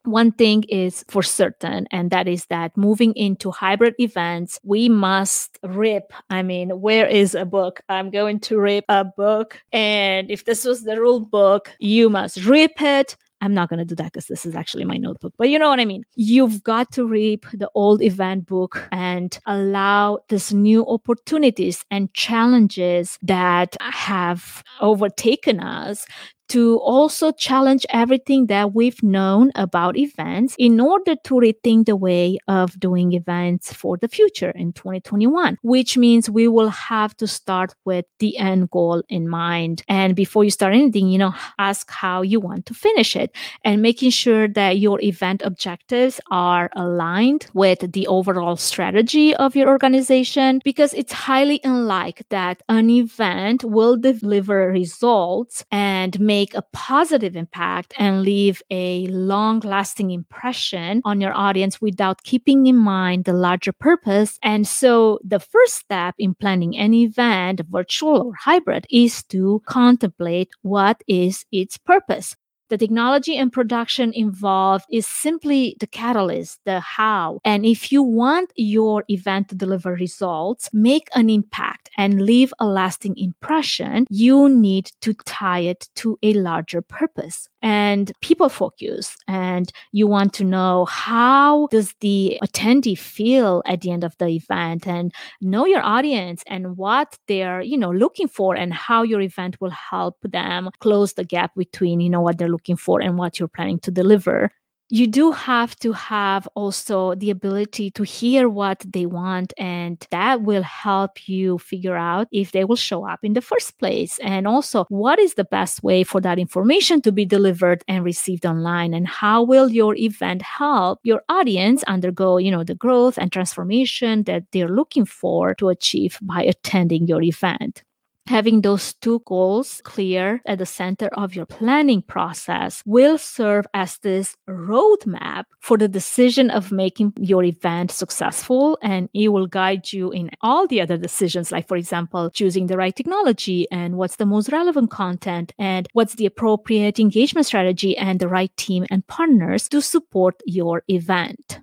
one 0.05 0.33
thing 0.33 0.65
is 0.69 1.05
for 1.09 1.23
certain, 1.23 1.87
and 1.91 2.11
that 2.11 2.29
is 2.29 2.47
that 2.47 2.77
moving 2.77 3.13
into 3.15 3.51
hybrid 3.51 3.95
events, 3.99 4.59
we 4.63 4.89
must 4.89 5.59
rip. 5.63 6.13
I 6.31 6.43
mean, 6.43 6.71
where 6.81 7.07
is 7.07 7.35
a 7.35 7.45
book? 7.45 7.81
I'm 7.89 8.11
going 8.11 8.41
to 8.41 8.59
rip 8.59 8.85
a 8.89 9.05
book. 9.05 9.61
And 9.73 10.31
if 10.31 10.45
this 10.45 10.65
was 10.65 10.85
the 10.85 11.01
rule 11.01 11.21
book, 11.21 11.75
you 11.79 12.11
must 12.11 12.45
rip 12.45 12.81
it. 12.81 13.17
I'm 13.41 13.53
not 13.53 13.69
going 13.69 13.79
to 13.79 13.85
do 13.85 13.95
that 13.97 14.13
because 14.13 14.27
this 14.27 14.47
is 14.47 14.55
actually 14.55 14.85
my 14.85 14.97
notebook, 14.97 15.35
but 15.37 15.51
you 15.51 15.59
know 15.59 15.69
what 15.69 15.79
I 15.81 15.85
mean. 15.85 16.05
You've 16.15 16.63
got 16.63 16.91
to 16.93 17.05
rip 17.07 17.45
the 17.53 17.71
old 17.75 18.01
event 18.01 18.47
book 18.47 18.89
and 18.91 19.39
allow 19.45 20.21
this 20.31 20.51
new 20.51 20.87
opportunities 20.87 21.85
and 21.91 22.13
challenges 22.15 23.19
that 23.21 23.77
have 23.83 24.65
overtaken 24.81 25.61
us 25.61 26.07
to 26.55 26.79
also 26.79 27.33
challenge 27.33 27.85
everything 27.91 28.47
that 28.47 28.75
we've 28.75 29.03
known 29.03 29.51
about 29.57 29.97
events 29.97 30.55
in 30.57 30.79
order 30.79 31.17
to 31.25 31.35
rethink 31.35 31.87
the 31.87 31.97
way 31.97 32.39
of 32.47 32.79
doing 32.79 33.13
events 33.13 33.73
for 33.73 33.97
the 33.97 34.07
future 34.07 34.51
in 34.51 34.73
2021, 34.73 35.59
which 35.63 35.97
means 35.97 36.31
we 36.31 36.47
will 36.47 36.69
have 36.69 37.17
to 37.17 37.27
start 37.27 37.75
with 37.85 38.05
the 38.21 38.39
end 38.39 38.71
goal 38.71 39.03
in 39.09 39.29
mind. 39.29 39.83
And 39.89 40.15
before 40.15 40.45
you 40.45 40.51
start 40.53 40.75
anything, 40.75 41.09
you 41.09 41.19
know, 41.19 41.35
ask 41.59 41.91
how 41.91 42.23
you 42.23 42.39
want 42.39 42.67
to 42.67 42.75
finish 42.75 43.17
it 43.17 43.35
and 43.65 43.83
making 43.83 44.11
sure 44.11 44.47
that 44.47 44.79
your 44.79 45.01
event 45.01 45.43
objectives 45.45 46.21
are 46.31 46.71
aligned 46.77 47.47
with 47.53 47.93
the 47.93 48.07
overall 48.07 48.55
strategy 48.55 49.35
of 49.35 49.57
your 49.57 49.69
organization 49.69 50.61
because 50.65 50.95
it's 50.95 51.13
highly 51.13 51.61
unlikely 51.65 52.27
that 52.31 52.63
an 52.69 52.91
event 52.91 53.65
will 53.65 53.97
deliver 53.97 54.69
results 54.69 55.65
and 55.73 56.21
make 56.21 56.44
make 56.45 56.55
a 56.55 56.63
positive 56.73 57.37
impact 57.37 57.95
and 57.99 58.23
leave 58.23 58.63
a 58.71 59.07
long 59.07 59.61
lasting 59.61 60.11
impression 60.11 61.01
on 61.03 61.19
your 61.19 61.33
audience 61.33 61.81
without 61.81 62.23
keeping 62.23 62.67
in 62.67 62.77
mind 62.77 63.25
the 63.25 63.33
larger 63.33 63.73
purpose. 63.73 64.39
And 64.43 64.69
so 64.69 65.19
the 65.25 65.41
first 65.41 65.75
step 65.75 66.15
in 66.19 66.35
planning 66.35 66.77
an 66.77 66.93
event, 66.93 67.63
virtual 67.71 68.27
or 68.27 68.35
hybrid, 68.35 68.87
is 68.91 69.23
to 69.33 69.63
contemplate 69.65 70.51
what 70.61 71.03
is 71.09 71.47
its 71.51 71.79
purpose. 71.79 72.37
The 72.71 72.79
technology 72.79 73.37
and 73.37 73.53
production 73.53 74.13
involved 74.15 74.87
is 74.91 75.07
simply 75.07 75.77
the 75.81 75.87
catalyst, 75.87 76.61
the 76.65 76.81
how. 76.81 77.41
And 77.45 77.67
if 77.67 77.93
you 77.93 78.03
want 78.03 78.53
your 78.57 79.05
event 79.09 79.49
to 79.51 79.55
deliver 79.55 79.93
results, 79.93 80.71
make 80.73 81.09
an 81.15 81.29
impact, 81.29 81.91
and 81.97 82.23
leave 82.23 82.53
a 82.59 82.67
lasting 82.67 83.17
impression, 83.19 84.07
you 84.09 84.49
need 84.49 84.91
to 85.03 85.15
tie 85.25 85.61
it 85.61 85.89
to 85.97 86.19
a 86.23 86.33
larger 86.35 86.81
purpose 86.81 87.49
and 87.65 88.13
people 88.21 88.51
focus 88.51 89.17
and 89.27 89.73
you 89.93 90.07
want 90.07 90.35
to 90.35 90.45
know 90.45 90.85
how 90.85 91.67
does 91.71 91.95
the 92.01 92.39
attendee 92.45 92.97
feel 92.97 93.63
at 93.65 93.81
the 93.81 93.91
end 93.91 94.05
of 94.05 94.15
the 94.19 94.29
event 94.29 94.87
and 94.87 95.15
know 95.41 95.65
your 95.65 95.83
audience 95.83 96.45
and 96.47 96.77
what 96.77 97.19
they're 97.27 97.63
you 97.63 97.79
know 97.79 97.91
looking 97.91 98.29
for 98.29 98.55
and 98.55 98.75
how 98.75 99.03
your 99.03 99.23
event 99.23 99.59
will 99.63 99.71
help 99.71 100.19
them 100.23 100.69
close 100.81 101.15
the 101.15 101.25
gap 101.25 101.53
between 101.57 102.01
you 102.01 102.11
know 102.11 102.21
what 102.21 102.37
they're 102.37 102.51
looking 102.55 102.77
for 102.77 103.01
and 103.01 103.19
what 103.19 103.39
you're 103.39 103.57
planning 103.57 103.81
to 103.81 103.91
deliver 103.91 104.51
you 104.91 105.07
do 105.07 105.33
have 105.33 105.75
to 105.77 105.93
have 105.93 106.47
also 106.55 107.15
the 107.15 107.31
ability 107.31 107.91
to 107.93 108.03
hear 108.03 108.49
what 108.49 108.85
they 108.87 109.07
want 109.07 109.53
and 109.57 110.07
that 110.11 110.43
will 110.43 110.63
help 110.63 111.27
you 111.27 111.59
figure 111.59 111.97
out 111.97 112.29
if 112.33 112.53
they 112.53 112.65
will 112.65 112.77
show 112.77 113.09
up 113.09 113.21
in 113.23 113.33
the 113.33 113.41
first 113.41 113.79
place. 113.79 114.19
And 114.23 114.47
also 114.47 114.85
what 114.91 115.19
is 115.19 115.35
the 115.35 115.45
best 115.45 115.83
way 115.83 116.05
for 116.05 116.21
that 116.21 116.39
information 116.39 117.01
to 117.03 117.13
be 117.13 117.25
delivered 117.25 117.83
and 117.89 118.05
received 118.05 118.45
online? 118.45 118.93
And 118.93 119.09
how 119.09 119.43
will 119.43 119.71
your 119.71 119.97
event 119.97 120.43
help 120.43 121.01
your 121.03 121.23
audience 121.29 121.83
undergo 121.85 122.37
you 122.37 122.51
know 122.51 122.63
the 122.65 122.75
growth 122.75 123.19
and 123.19 123.33
transformation 123.33 124.25
that 124.25 124.45
they're 124.53 124.69
looking 124.69 125.07
for 125.07 125.55
to 125.55 125.71
achieve 125.71 126.19
by 126.23 126.43
attending 126.43 127.07
your 127.07 127.23
event 127.23 127.83
Having 128.27 128.63
those 128.63 128.95
two 128.95 129.23
goals 129.27 129.83
clear 129.85 130.41
at 130.47 130.59
the 130.59 130.65
center 130.65 131.09
of 131.13 131.35
your 131.35 131.45
planning 131.45 132.01
process 132.01 132.83
will 132.87 133.19
serve 133.19 133.67
as 133.75 133.99
this 133.99 134.35
roadmap 134.49 135.45
for 135.61 135.77
the 135.77 135.89
decision 135.89 136.51
of 136.51 136.73
making 136.73 137.13
your 137.19 137.45
event 137.45 137.91
successful. 137.91 138.79
And 138.83 139.11
it 139.13 139.29
will 139.29 139.47
guide 139.47 139.93
you 139.93 140.11
in 140.11 140.31
all 140.41 140.67
the 140.67 140.81
other 140.81 140.97
decisions, 140.97 141.53
like, 141.53 141.69
for 141.69 141.77
example, 141.77 142.31
choosing 142.31 142.67
the 142.67 142.79
right 142.79 142.97
technology 142.97 143.67
and 143.71 143.97
what's 143.97 144.17
the 144.17 144.27
most 144.27 144.51
relevant 144.51 144.91
content 144.91 145.53
and 145.59 145.87
what's 145.93 146.15
the 146.15 146.27
appropriate 146.27 146.99
engagement 146.99 147.47
strategy 147.47 147.95
and 147.97 148.21
the 148.21 148.29
right 148.29 148.57
team 148.57 148.87
and 148.91 149.07
partners 149.07 149.69
to 149.69 149.83
support 149.83 150.41
your 150.47 150.83
event. 150.89 151.61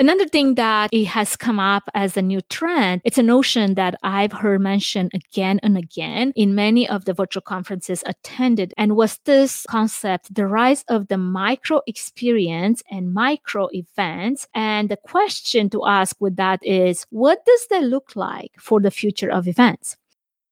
Another 0.00 0.26
thing 0.26 0.54
that 0.54 0.88
it 0.94 1.08
has 1.08 1.36
come 1.36 1.60
up 1.60 1.82
as 1.92 2.16
a 2.16 2.22
new 2.22 2.40
trend, 2.48 3.02
it's 3.04 3.18
a 3.18 3.22
notion 3.22 3.74
that 3.74 3.96
I've 4.02 4.32
heard 4.32 4.62
mentioned 4.62 5.10
again 5.12 5.60
and 5.62 5.76
again 5.76 6.32
in 6.34 6.54
many 6.54 6.88
of 6.88 7.04
the 7.04 7.12
virtual 7.12 7.42
conferences 7.42 8.02
attended, 8.06 8.72
and 8.78 8.96
was 8.96 9.18
this 9.26 9.66
concept, 9.68 10.34
the 10.34 10.46
rise 10.46 10.86
of 10.88 11.08
the 11.08 11.18
micro 11.18 11.82
experience 11.86 12.82
and 12.90 13.12
micro 13.12 13.68
events. 13.72 14.48
And 14.54 14.88
the 14.88 14.96
question 14.96 15.68
to 15.68 15.84
ask 15.84 16.16
with 16.18 16.36
that 16.36 16.60
is, 16.64 17.04
what 17.10 17.44
does 17.44 17.66
that 17.68 17.82
look 17.82 18.16
like 18.16 18.52
for 18.58 18.80
the 18.80 18.90
future 18.90 19.30
of 19.30 19.46
events? 19.46 19.98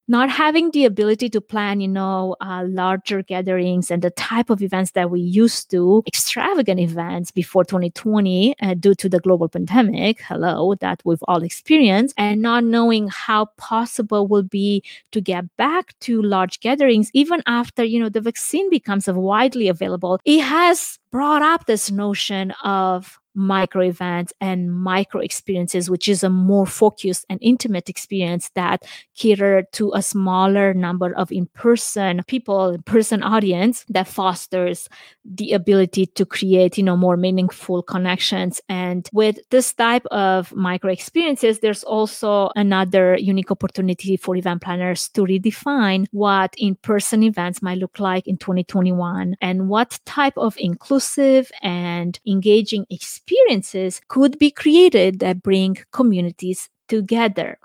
Not 0.09 0.31
having 0.31 0.71
the 0.71 0.87
ability 0.87 1.29
to 1.29 1.41
plan, 1.41 1.81
you 1.81 1.89
know, 1.89 2.35
uh, 2.41 2.65
larger 2.67 3.23
gatherings 3.23 3.91
and 3.91 4.03
the 4.03 4.11
type 4.11 4.49
of 4.51 4.63
events 4.63 4.93
that 4.93 5.11
we 5.11 5.21
used 5.21 5.71
to, 5.71 6.03
extravagant 6.07 6.81
events 6.81 7.31
before 7.31 7.65
2020 7.65 8.55
uh, 8.61 8.75
due 8.75 8.95
to 8.95 9.09
the 9.09 9.21
global 9.21 9.49
pandemic, 9.49 10.21
hello, 10.23 10.75
that 10.77 11.03
we've 11.05 11.23
all 11.29 11.43
experienced, 11.43 12.15
and 12.17 12.41
not 12.41 12.65
knowing 12.65 13.09
how 13.09 13.45
possible 13.57 14.27
will 14.27 14.43
be 14.43 14.83
to 15.13 15.21
get 15.21 15.45
back 15.57 15.99
to 16.01 16.23
large 16.23 16.61
gatherings 16.61 17.11
even 17.13 17.43
after, 17.47 17.85
you 17.85 18.01
know, 18.01 18.09
the 18.09 18.21
vaccine 18.21 18.69
becomes 18.71 19.07
widely 19.07 19.69
available. 19.69 20.19
It 20.25 20.41
has 20.41 20.99
brought 21.11 21.43
up 21.43 21.67
this 21.67 21.91
notion 21.91 22.53
of 22.65 23.19
micro 23.39 23.83
events 23.83 24.33
and 24.41 24.75
micro 24.75 25.21
experiences, 25.21 25.89
which 25.89 26.09
is 26.09 26.25
a 26.25 26.29
more 26.29 26.67
focused 26.67 27.25
and 27.31 27.39
intimate 27.41 27.89
experience 27.89 28.51
that 28.55 28.85
cater 29.15 29.63
to 29.73 29.93
a 29.95 30.03
smaller 30.03 30.75
number 30.75 31.15
of 31.15 31.31
in-person 31.31 32.23
people, 32.27 32.71
in-person 32.71 33.23
audience 33.23 33.85
that 33.89 34.09
fosters 34.09 34.89
the 35.25 35.53
ability 35.53 36.07
to 36.07 36.27
create, 36.27 36.77
you 36.77 36.83
know, 36.83 36.97
more 36.97 37.17
meaningful 37.17 37.83
connections. 37.83 38.61
And 38.69 39.09
with 39.13 39.39
this 39.51 39.73
type 39.73 40.05
of 40.07 40.53
micro 40.55 40.91
experiences, 40.91 41.61
there's 41.61 41.85
also 41.85 42.51
another 42.57 43.17
unique 43.17 43.53
opportunity 43.53 44.17
for 44.17 44.35
event 44.35 44.63
planners 44.63 45.09
to 45.11 45.23
redefine 45.23 46.07
what 46.11 46.55
in-person 46.59 47.23
events 47.23 47.63
might 47.63 47.79
look 47.79 48.01
like 48.01 48.27
in 48.27 48.37
2021 48.37 49.37
and 49.41 49.69
what 49.69 50.01
type 50.07 50.37
of 50.37 50.57
inclusive 50.59 51.53
and 51.63 52.19
engaging 52.27 52.85
experience 52.91 53.28
experiences 53.29 54.01
could 54.09 54.39
be 54.39 54.51
created 54.51 55.21
that 55.21 55.43
bring 55.43 55.77
communities 55.93 56.69
together. 56.89 57.59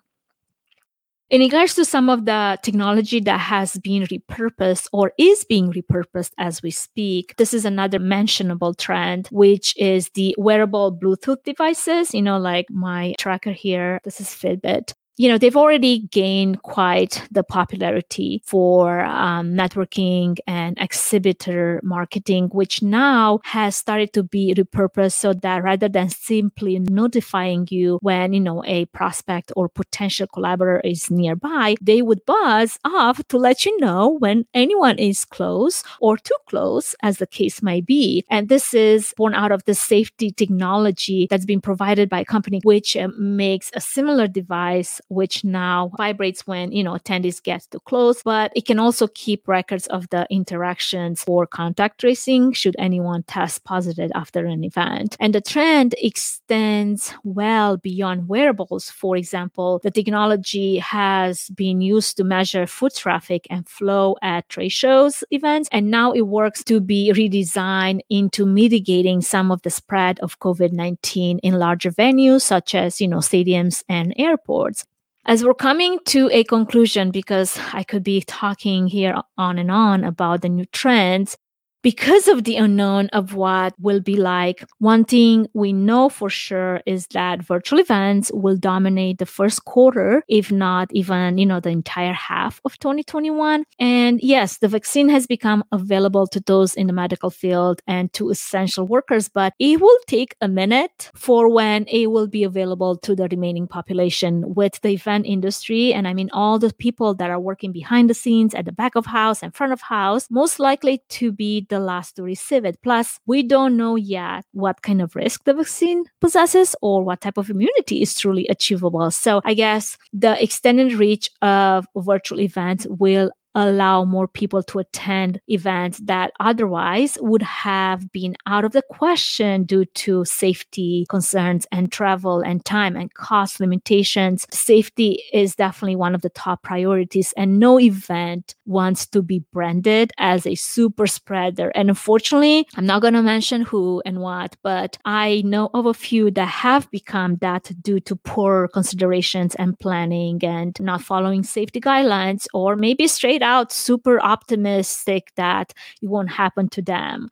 In 1.30 1.42
regards 1.42 1.74
to 1.76 1.86
some 1.86 2.10
of 2.10 2.26
the 2.26 2.60
technology 2.62 3.20
that 3.22 3.40
has 3.40 3.78
been 3.78 4.04
repurposed 4.04 4.88
or 4.92 5.14
is 5.18 5.44
being 5.46 5.74
repurposed 5.74 6.32
as 6.38 6.62
we 6.62 6.70
speak, 6.70 7.34
this 7.38 7.56
is 7.56 7.66
another 7.66 7.98
mentionable 7.98 8.76
trend, 8.76 9.30
which 9.32 9.76
is 9.78 10.10
the 10.14 10.36
wearable 10.38 10.96
Bluetooth 10.96 11.44
devices. 11.44 12.14
You 12.14 12.22
know, 12.22 12.38
like 12.38 12.68
my 12.70 13.16
tracker 13.18 13.52
here, 13.52 14.00
this 14.04 14.22
is 14.22 14.28
Fitbit 14.28 14.94
you 15.18 15.30
know 15.30 15.38
they've 15.38 15.58
already 15.58 16.00
gained 16.12 16.62
quite 16.64 17.22
the 17.32 17.44
popularity 17.44 18.42
for 18.46 19.02
um, 19.02 19.54
networking 19.54 20.38
and 20.48 20.78
exhibitor 20.80 21.80
marketing 21.84 22.50
which 22.52 22.82
now 22.82 23.40
has 23.44 23.76
started 23.76 24.12
to 24.14 24.24
be 24.24 24.54
repurposed 24.56 25.14
so 25.14 25.34
that 25.34 25.64
rather 25.64 25.90
than 25.90 26.10
simply 26.10 26.80
notifying 26.80 27.68
you 27.70 28.00
when 28.02 28.34
you 28.34 28.40
know 28.40 28.64
a 28.66 28.86
prospect 28.88 29.52
or 29.56 29.70
potential 29.70 30.28
collaborator 30.28 30.82
is 30.84 31.12
nearby 31.12 31.76
they 31.82 32.02
would 32.02 32.26
buzz 32.26 32.80
off 32.86 33.22
to 33.28 33.38
let 33.38 33.66
you 33.66 33.78
know 33.80 34.18
when 34.20 34.46
anyone 34.54 34.98
is 34.98 35.26
close 35.26 35.84
or 36.00 36.18
too 36.18 36.36
close 36.48 36.96
as 37.02 37.18
the 37.18 37.28
case 37.28 37.62
might 37.62 37.86
be. 37.86 38.24
And 38.30 38.50
this 38.50 38.74
is 38.74 39.14
born 39.18 39.34
out 39.34 39.52
of 39.52 39.64
the 39.66 39.74
safety 39.74 40.32
technology 40.32 41.28
that's 41.30 41.46
been 41.46 41.62
provided 41.62 42.10
by 42.10 42.22
a 42.22 42.26
company 42.26 42.60
which 42.64 42.96
uh, 42.96 43.10
makes 43.18 43.72
a 43.74 43.82
similar 43.82 44.28
device 44.28 45.02
which 45.10 45.44
now 45.44 45.92
vibrates 45.98 46.46
when, 46.48 46.72
you 46.72 46.84
know, 46.84 46.94
attendees 46.94 47.42
get 47.42 47.68
too 47.72 47.80
close, 47.82 48.24
but 48.24 48.52
it 48.56 48.66
can 48.66 48.80
also 48.80 49.08
keep 49.14 49.48
records 49.48 49.88
of 49.88 50.10
the 50.10 50.28
interactions 50.30 51.24
for 51.24 51.46
contact 51.46 52.00
tracing 52.02 52.52
should 52.54 52.76
anyone 52.80 53.24
test 53.24 53.64
positive 53.64 54.12
after 54.16 54.46
an 54.46 54.64
event. 54.64 55.16
And 55.20 55.34
the 55.34 55.42
trend 55.42 55.96
extends 56.02 57.14
well 57.24 57.78
beyond 57.78 58.28
wearables. 58.28 58.90
For 58.90 59.18
example, 59.18 59.80
the 59.84 59.92
technology 59.92 60.78
has 60.80 61.50
been 61.50 61.82
used 61.82 62.18
to 62.18 62.24
measure 62.24 62.68
foot 62.68 62.96
traffic 62.96 63.48
and 63.50 63.68
flow 63.68 64.16
at 64.22 64.48
trade 64.50 64.70
shows 64.70 65.24
events, 65.32 65.70
and 65.72 65.92
now 65.92 66.12
it 66.12 66.28
works 66.28 66.64
to 66.66 66.80
be 66.80 67.12
redesigned 67.14 68.02
into 68.10 68.46
mitigating 68.46 69.22
some 69.22 69.52
of 69.52 69.62
the 69.62 69.70
spread 69.70 70.20
of 70.20 70.40
COVID-19 70.40 71.40
in 71.44 71.54
larger 71.60 71.92
venues 71.92 72.42
such 72.42 72.76
as, 72.76 73.00
you 73.02 73.08
know, 73.08 73.18
stadiums 73.18 73.84
and 73.90 74.14
airports. 74.18 74.86
As 75.26 75.44
we're 75.44 75.54
coming 75.54 76.00
to 76.08 76.30
a 76.34 76.44
conclusion, 76.44 77.10
because 77.10 77.58
I 77.72 77.84
could 77.84 78.04
be 78.04 78.22
talking 78.22 78.88
here 78.88 79.16
on 79.38 79.58
and 79.58 79.72
on 79.72 80.04
about 80.04 80.42
the 80.42 80.50
new 80.50 80.66
trends, 80.66 81.38
because 81.84 82.30
of 82.30 82.46
the 82.46 82.56
unknown 82.56 83.10
of 83.10 83.36
what 83.36 83.74
will 83.78 84.00
be 84.00 84.16
like, 84.16 84.66
one 84.80 85.04
thing 85.04 85.48
we 85.54 85.74
know 85.74 86.08
for 86.08 86.30
sure 86.30 86.82
is 86.86 87.08
that 87.08 87.44
virtual 87.44 87.80
events 87.80 88.32
will 88.34 88.56
dominate 88.56 89.18
the 89.18 89.26
first 89.26 89.66
quarter, 89.66 90.24
if 90.30 90.50
not 90.50 90.90
even, 90.94 91.38
you 91.38 91.46
know, 91.46 91.60
the 91.60 91.70
entire 91.70 92.14
half 92.14 92.62
of 92.64 92.80
2021. 92.80 93.66
And 93.80 94.20
yes, 94.22 94.60
the 94.60 94.70
vaccine 94.70 95.10
has 95.10 95.28
become 95.28 95.64
available 95.74 96.26
to 96.28 96.40
those 96.40 96.74
in 96.74 96.88
the 96.88 96.94
medical 96.94 97.30
field 97.30 97.82
and 97.86 98.12
to 98.14 98.30
essential 98.30 98.88
workers, 98.88 99.28
but 99.28 99.54
it 99.60 99.82
will 99.82 100.00
take 100.08 100.36
a 100.40 100.48
minute 100.48 101.12
for 101.14 101.50
when 101.50 101.86
it 101.88 102.08
will 102.08 102.28
be 102.28 102.46
available 102.46 102.96
to 103.00 103.14
the 103.14 103.28
remaining 103.28 103.68
population 103.68 104.54
with 104.54 104.80
the 104.82 104.90
event 104.90 105.26
industry. 105.26 105.94
And 105.94 106.08
I 106.08 106.14
mean, 106.14 106.30
all 106.32 106.60
the 106.60 106.74
people 106.74 107.14
that 107.16 107.30
are 107.30 107.40
working 107.40 107.74
behind 107.74 108.10
the 108.10 108.14
scenes 108.14 108.56
at 108.56 108.64
the 108.64 108.72
back 108.72 108.96
of 108.96 109.06
house 109.06 109.44
and 109.44 109.54
front 109.54 109.74
of 109.74 109.82
house, 109.82 110.28
most 110.32 110.60
likely 110.60 111.02
to 111.10 111.34
be 111.34 111.68
the 111.74 111.80
last 111.80 112.16
to 112.16 112.24
receive 112.24 112.66
it. 112.66 112.78
Plus, 112.84 113.20
we 113.26 113.44
don't 113.44 113.76
know 113.76 113.96
yet 113.96 114.46
what 114.52 114.82
kind 114.82 115.02
of 115.02 115.16
risk 115.16 115.44
the 115.44 115.54
vaccine 115.54 116.06
possesses 116.22 116.76
or 116.82 117.04
what 117.04 117.22
type 117.22 117.38
of 117.38 117.50
immunity 117.50 118.02
is 118.02 118.16
truly 118.16 118.48
achievable. 118.48 119.10
So 119.12 119.42
I 119.44 119.54
guess 119.54 119.98
the 120.14 120.42
extended 120.42 120.94
reach 120.94 121.30
of 121.42 121.86
virtual 121.96 122.40
events 122.40 122.86
will 122.90 123.32
allow 123.56 124.04
more 124.04 124.28
people 124.28 124.64
to 124.64 124.80
attend 124.80 125.40
events 125.48 126.00
that 126.00 126.32
otherwise 126.40 127.18
would 127.22 127.42
have 127.42 128.12
been 128.12 128.36
out 128.48 128.66
of 128.66 128.72
the 128.72 128.82
question 128.90 129.64
due 129.64 129.86
to 129.86 130.26
safety 130.26 131.06
concerns 131.10 131.68
and 131.72 131.92
travel 131.92 132.42
and 132.42 132.66
time 132.66 132.96
and 132.96 133.14
cost 133.14 133.60
limitations. 133.60 134.48
Safety 134.52 135.22
is 135.32 135.56
definitely 135.56 135.96
one 135.96 136.16
of 136.16 136.22
the 136.22 136.30
top 136.30 136.64
priorities, 136.64 137.34
and 137.38 137.60
no 137.60 137.80
event 137.80 138.56
wants 138.66 139.06
to 139.08 139.22
be 139.22 139.44
branded 139.52 140.12
as 140.18 140.48
a 140.48 140.56
super 140.56 141.06
spreader. 141.06 141.70
And 141.76 141.90
unfortunately, 141.90 142.68
I'm 142.76 142.86
not 142.86 143.02
going 143.02 143.14
to 143.14 143.22
mention 143.22 143.62
who 143.62 144.02
and 144.06 144.20
what, 144.20 144.56
but 144.64 144.98
I 145.06 145.44
know 145.46 145.70
of 145.74 145.86
a 145.86 145.94
few 145.94 146.32
that 146.32 146.48
have 146.48 146.90
become 146.90 147.36
that 147.38 147.72
due 147.82 148.00
to 148.02 148.16
poor 148.16 148.68
considerations 148.70 149.56
and 149.56 149.78
planning 149.80 150.44
and 150.44 150.76
not 150.80 151.02
following 151.02 151.44
safety 151.44 151.80
guidelines, 151.80 152.48
or 152.54 152.76
maybe 152.76 153.08
straight 153.08 153.43
out 153.44 153.72
super 153.72 154.22
optimistic 154.22 155.32
that 155.36 155.74
it 156.02 156.08
won't 156.08 156.32
happen 156.32 156.70
to 156.70 156.82
them 156.82 157.30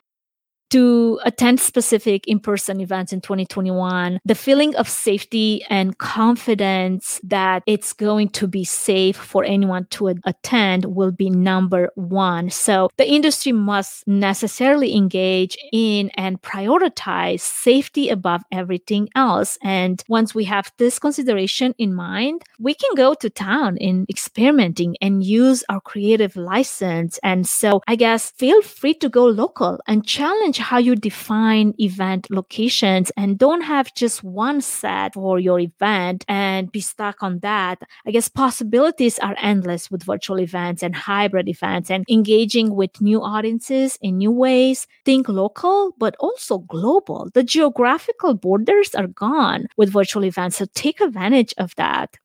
to 0.71 1.19
attend 1.23 1.59
specific 1.59 2.27
in-person 2.27 2.79
events 2.81 3.13
in 3.13 3.21
2021 3.21 4.19
the 4.25 4.35
feeling 4.35 4.75
of 4.75 4.87
safety 4.87 5.63
and 5.69 5.97
confidence 5.97 7.19
that 7.23 7.63
it's 7.65 7.93
going 7.93 8.29
to 8.29 8.47
be 8.47 8.63
safe 8.63 9.17
for 9.17 9.43
anyone 9.43 9.85
to 9.89 10.07
attend 10.25 10.85
will 10.85 11.11
be 11.11 11.29
number 11.29 11.91
one. 11.95 12.49
So 12.49 12.89
the 12.97 13.09
industry 13.09 13.51
must 13.51 14.07
necessarily 14.07 14.95
engage 14.95 15.57
in 15.71 16.09
and 16.15 16.41
prioritize 16.41 17.41
safety 17.41 18.09
above 18.09 18.41
everything 18.51 19.09
else. 19.15 19.57
And 19.63 20.03
once 20.07 20.33
we 20.33 20.45
have 20.45 20.71
this 20.77 20.99
consideration 20.99 21.73
in 21.77 21.93
mind 21.93 22.43
we 22.59 22.73
can 22.73 22.95
go 22.95 23.13
to 23.15 23.29
town 23.29 23.77
in 23.77 24.05
experimenting 24.09 24.95
and 25.01 25.23
use 25.23 25.63
our 25.69 25.81
creative 25.81 26.35
license. 26.35 27.19
And 27.23 27.47
so 27.47 27.81
i 27.87 27.95
guess 27.95 28.31
feel 28.31 28.61
free 28.61 28.93
to 28.95 29.09
go 29.09 29.25
local 29.25 29.79
and 29.87 30.05
challenge 30.05 30.60
how 30.61 30.77
you 30.77 30.95
define 30.95 31.73
event 31.79 32.27
locations 32.29 33.11
and 33.17 33.37
don't 33.37 33.61
have 33.61 33.93
just 33.93 34.23
one 34.23 34.61
set 34.61 35.13
for 35.15 35.39
your 35.39 35.59
event 35.59 36.23
and 36.27 36.71
be 36.71 36.79
stuck 36.79 37.21
on 37.21 37.39
that. 37.39 37.81
I 38.05 38.11
guess 38.11 38.29
possibilities 38.29 39.19
are 39.19 39.35
endless 39.39 39.91
with 39.91 40.03
virtual 40.03 40.39
events 40.39 40.83
and 40.83 40.95
hybrid 40.95 41.49
events 41.49 41.91
and 41.91 42.05
engaging 42.09 42.75
with 42.75 43.01
new 43.01 43.21
audiences 43.21 43.97
in 44.01 44.17
new 44.17 44.31
ways. 44.31 44.87
Think 45.03 45.27
local, 45.27 45.93
but 45.97 46.15
also 46.19 46.59
global. 46.59 47.29
The 47.33 47.43
geographical 47.43 48.33
borders 48.35 48.95
are 48.95 49.07
gone 49.07 49.67
with 49.77 49.91
virtual 49.91 50.23
events. 50.25 50.57
So 50.57 50.65
take 50.73 51.01
advantage 51.01 51.53
of 51.57 51.75
that 51.75 52.17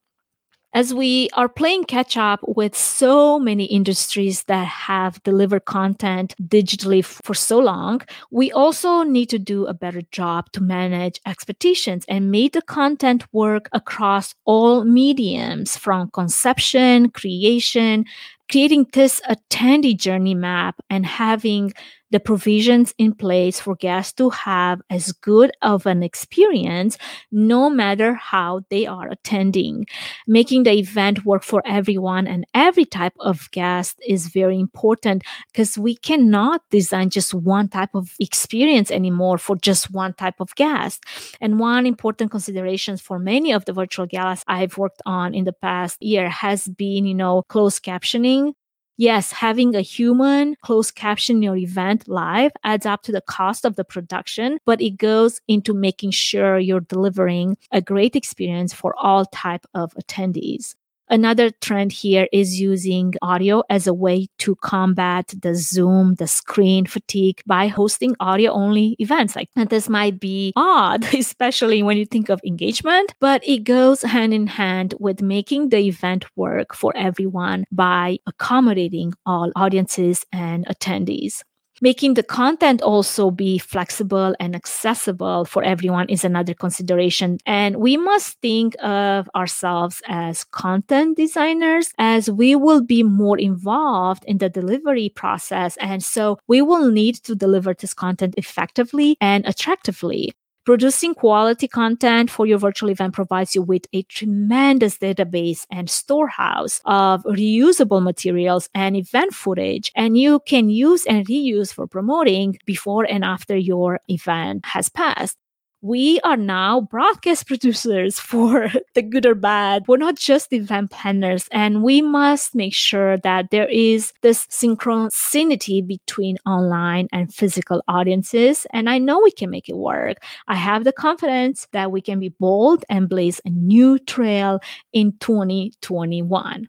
as 0.76 0.92
we 0.92 1.30
are 1.32 1.48
playing 1.48 1.84
catch 1.84 2.18
up 2.18 2.38
with 2.46 2.76
so 2.76 3.38
many 3.38 3.64
industries 3.64 4.42
that 4.42 4.66
have 4.66 5.22
delivered 5.22 5.64
content 5.64 6.34
digitally 6.42 7.02
for 7.02 7.32
so 7.32 7.58
long, 7.58 8.02
we 8.30 8.52
also 8.52 9.02
need 9.02 9.30
to 9.30 9.38
do 9.38 9.64
a 9.64 9.72
better 9.72 10.02
job 10.12 10.52
to 10.52 10.62
manage 10.62 11.18
expectations 11.24 12.04
and 12.10 12.30
make 12.30 12.52
the 12.52 12.60
content 12.60 13.24
work 13.32 13.70
across 13.72 14.34
all 14.44 14.84
mediums 14.84 15.78
from 15.78 16.10
conception, 16.10 17.08
creation, 17.08 18.04
creating 18.50 18.86
this 18.92 19.22
attendee 19.30 19.96
journey 19.96 20.34
map 20.34 20.76
and 20.90 21.06
having 21.06 21.72
the 22.16 22.20
provisions 22.20 22.94
in 22.96 23.12
place 23.12 23.60
for 23.60 23.76
guests 23.76 24.14
to 24.14 24.30
have 24.30 24.80
as 24.88 25.12
good 25.12 25.50
of 25.60 25.84
an 25.84 26.02
experience 26.02 26.96
no 27.30 27.68
matter 27.68 28.14
how 28.14 28.62
they 28.70 28.86
are 28.86 29.06
attending. 29.10 29.84
Making 30.26 30.62
the 30.62 30.72
event 30.72 31.26
work 31.26 31.42
for 31.42 31.62
everyone 31.66 32.26
and 32.26 32.46
every 32.54 32.86
type 32.86 33.12
of 33.20 33.50
guest 33.50 34.00
is 34.08 34.28
very 34.28 34.58
important 34.58 35.24
because 35.52 35.76
we 35.76 35.94
cannot 35.94 36.62
design 36.70 37.10
just 37.10 37.34
one 37.34 37.68
type 37.68 37.94
of 37.94 38.14
experience 38.18 38.90
anymore 38.90 39.36
for 39.36 39.54
just 39.54 39.90
one 39.90 40.14
type 40.14 40.40
of 40.40 40.54
guest. 40.54 41.04
And 41.42 41.60
one 41.60 41.84
important 41.84 42.30
consideration 42.30 42.96
for 42.96 43.18
many 43.18 43.52
of 43.52 43.66
the 43.66 43.74
virtual 43.74 44.06
galas 44.06 44.42
I've 44.48 44.78
worked 44.78 45.02
on 45.04 45.34
in 45.34 45.44
the 45.44 45.52
past 45.52 46.02
year 46.02 46.30
has 46.30 46.66
been, 46.66 47.04
you 47.04 47.14
know, 47.14 47.42
closed 47.42 47.84
captioning 47.84 48.54
yes, 48.96 49.32
having 49.32 49.74
a 49.74 49.80
human 49.80 50.56
closed 50.62 50.94
caption 50.94 51.42
your 51.42 51.56
event 51.56 52.08
live 52.08 52.52
adds 52.64 52.86
up 52.86 53.02
to 53.02 53.12
the 53.12 53.20
cost 53.20 53.64
of 53.64 53.76
the 53.76 53.84
production, 53.84 54.58
but 54.64 54.80
it 54.80 54.96
goes 54.96 55.40
into 55.48 55.74
making 55.74 56.10
sure 56.10 56.58
you're 56.58 56.80
delivering 56.80 57.56
a 57.72 57.80
great 57.80 58.16
experience 58.16 58.72
for 58.72 58.94
all 58.96 59.26
type 59.26 59.66
of 59.74 59.92
attendees. 59.94 60.74
Another 61.08 61.50
trend 61.50 61.92
here 61.92 62.28
is 62.32 62.60
using 62.60 63.14
audio 63.22 63.62
as 63.70 63.86
a 63.86 63.94
way 63.94 64.26
to 64.38 64.56
combat 64.56 65.32
the 65.40 65.54
Zoom, 65.54 66.14
the 66.14 66.26
screen 66.26 66.84
fatigue 66.84 67.42
by 67.46 67.68
hosting 67.68 68.16
audio 68.18 68.50
only 68.50 68.96
events. 68.98 69.36
Like 69.36 69.48
and 69.54 69.68
this 69.68 69.88
might 69.88 70.18
be 70.18 70.52
odd, 70.56 71.04
especially 71.14 71.82
when 71.82 71.96
you 71.96 72.06
think 72.06 72.28
of 72.28 72.40
engagement, 72.44 73.14
but 73.20 73.46
it 73.46 73.64
goes 73.64 74.02
hand 74.02 74.34
in 74.34 74.48
hand 74.48 74.94
with 74.98 75.22
making 75.22 75.68
the 75.68 75.78
event 75.78 76.24
work 76.34 76.74
for 76.74 76.92
everyone 76.96 77.66
by 77.70 78.18
accommodating 78.26 79.14
all 79.24 79.52
audiences 79.54 80.26
and 80.32 80.66
attendees. 80.66 81.42
Making 81.82 82.14
the 82.14 82.22
content 82.22 82.80
also 82.80 83.30
be 83.30 83.58
flexible 83.58 84.34
and 84.40 84.56
accessible 84.56 85.44
for 85.44 85.62
everyone 85.62 86.08
is 86.08 86.24
another 86.24 86.54
consideration. 86.54 87.36
And 87.44 87.76
we 87.76 87.98
must 87.98 88.40
think 88.40 88.74
of 88.82 89.28
ourselves 89.34 90.00
as 90.06 90.44
content 90.44 91.18
designers 91.18 91.92
as 91.98 92.30
we 92.30 92.56
will 92.56 92.82
be 92.82 93.02
more 93.02 93.38
involved 93.38 94.24
in 94.26 94.38
the 94.38 94.48
delivery 94.48 95.10
process. 95.10 95.76
And 95.76 96.02
so 96.02 96.38
we 96.48 96.62
will 96.62 96.90
need 96.90 97.16
to 97.24 97.34
deliver 97.34 97.74
this 97.74 97.92
content 97.92 98.34
effectively 98.38 99.18
and 99.20 99.44
attractively. 99.46 100.32
Producing 100.66 101.14
quality 101.14 101.68
content 101.68 102.28
for 102.28 102.44
your 102.44 102.58
virtual 102.58 102.90
event 102.90 103.14
provides 103.14 103.54
you 103.54 103.62
with 103.62 103.86
a 103.92 104.02
tremendous 104.02 104.98
database 104.98 105.64
and 105.70 105.88
storehouse 105.88 106.80
of 106.84 107.22
reusable 107.22 108.02
materials 108.02 108.68
and 108.74 108.96
event 108.96 109.32
footage, 109.32 109.92
and 109.94 110.18
you 110.18 110.40
can 110.40 110.68
use 110.68 111.06
and 111.06 111.24
reuse 111.28 111.72
for 111.72 111.86
promoting 111.86 112.58
before 112.66 113.04
and 113.08 113.24
after 113.24 113.56
your 113.56 114.00
event 114.08 114.66
has 114.66 114.88
passed 114.88 115.38
we 115.82 116.20
are 116.20 116.36
now 116.36 116.80
broadcast 116.80 117.46
producers 117.48 118.18
for 118.18 118.70
the 118.94 119.02
good 119.02 119.26
or 119.26 119.34
bad. 119.34 119.84
We're 119.86 119.96
not 119.96 120.16
just 120.16 120.52
event 120.52 120.90
planners, 120.90 121.48
and 121.52 121.82
we 121.82 122.02
must 122.02 122.54
make 122.54 122.74
sure 122.74 123.18
that 123.18 123.50
there 123.50 123.68
is 123.68 124.12
this 124.22 124.46
synchronicity 124.46 125.86
between 125.86 126.38
online 126.46 127.08
and 127.12 127.32
physical 127.32 127.82
audiences. 127.88 128.66
And 128.72 128.88
I 128.88 128.98
know 128.98 129.20
we 129.22 129.30
can 129.30 129.50
make 129.50 129.68
it 129.68 129.76
work. 129.76 130.18
I 130.48 130.56
have 130.56 130.84
the 130.84 130.92
confidence 130.92 131.66
that 131.72 131.92
we 131.92 132.00
can 132.00 132.20
be 132.20 132.30
bold 132.40 132.84
and 132.88 133.08
blaze 133.08 133.40
a 133.44 133.50
new 133.50 133.98
trail 133.98 134.60
in 134.92 135.12
2021 135.20 136.68